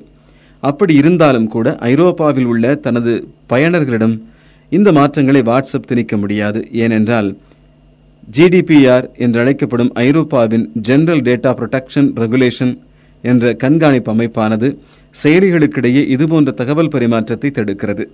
அப்படி 0.60 0.94
இருந்தாலும் 0.94 1.46
கூட 1.46 1.76
ஐரோப்பாவில் 1.90 2.48
உள்ள 2.52 2.74
தனது 2.74 3.12
பயனர்களிடம் 3.52 4.16
இந்த 4.68 4.92
மாற்றங்களை 4.92 5.42
வாட்ஸ்அப் 5.42 5.88
திணிக்க 5.90 6.16
முடியாது. 6.16 6.60
ஏனென்றால் 6.72 7.38
ஜிடிபிஆர் 8.36 9.06
என்று 9.24 9.40
அழைக்கப்படும் 9.40 9.92
ஐரோப்பாவின் 9.94 10.66
ஜெனரல் 10.88 11.22
டேட்டா 11.28 11.52
புரொடெக்ஷன் 11.60 12.10
ரெகுலேஷன் 12.22 12.74
என்ற 13.22 13.52
கண்காணிப்பு 13.54 14.12
அமைப்பானது 14.14 14.68
செயலிகளுக்கிடையே 15.22 16.02
இதுபோன்ற 16.08 16.50
தகவல் 16.50 16.92
பரிமாற்றத்தை 16.94 17.50
தடுக்கிறது. 17.50 18.04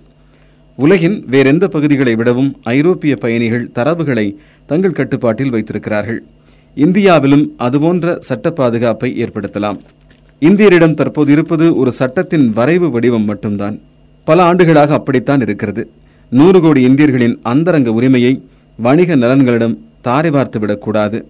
உலகின் 0.75 1.23
வேறெந்த 1.27 1.67
பகுதிகளை 1.67 2.15
விடவும் 2.15 2.49
ஐரோப்பிய 2.63 3.15
பயணிகள் 3.15 3.69
தரவுகளை 3.75 4.35
தங்கள் 4.65 4.97
கட்டுப்பாட்டில் 4.99 5.49
வைத்திருக்கிறார்கள். 5.49 6.19
இந்தியாவிலும் 6.75 7.45
அதுபோன்ற 7.57 8.17
சட்ட 8.19 8.49
பாதுகாப்பை 8.51 9.09
ஏற்படுத்தலாம். 9.23 9.79
இந்தியரிடம் 10.41 10.93
தற்போது 10.93 11.31
இருப்பது 11.31 11.75
ஒரு 11.75 11.91
சட்டத்தின் 11.91 12.53
வரைவு 12.53 12.91
வடிவம் 12.91 13.25
மட்டும்தான். 13.25 13.79
பல 14.23 14.43
ஆண்டுகளாக 14.43 14.93
அப்படித்தான் 14.93 15.41
இருக்கிறது. 15.41 15.89
நூறு 16.29 16.61
கோடி 16.61 16.81
இந்தியர்களின் 16.81 17.39
அந்தரங்க 17.41 17.91
உரிமையை 17.91 18.41
வணிக 18.79 19.15
நலன்களிடம் 19.15 19.77
தாரை 20.01 20.31
பார்த்துவிடக்கூடாது 20.31 21.21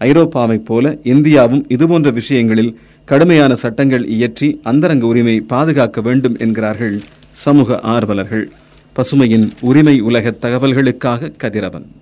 ஐரோப்பாவைப் 0.00 0.64
போல 0.64 0.98
இந்தியாவும் 1.04 1.64
இதுபோன்ற 1.68 2.10
விஷயங்களில் 2.10 2.78
கடுமையான 3.04 3.54
சட்டங்கள் 3.54 4.06
இயற்றி 4.06 4.60
அந்தரங்க 4.62 5.06
உரிமை 5.06 5.40
பாதுகாக்க 5.40 6.00
வேண்டும் 6.00 6.36
என்கிறார்கள் 6.38 7.00
சமூக 7.32 7.80
ஆர்வலர்கள். 7.82 8.46
பசுமையின் 8.96 9.50
உரிமை 9.60 10.00
உலக 10.00 10.34
தகவல்களுக்காக 10.42 11.32
கதிரவன். 11.36 11.86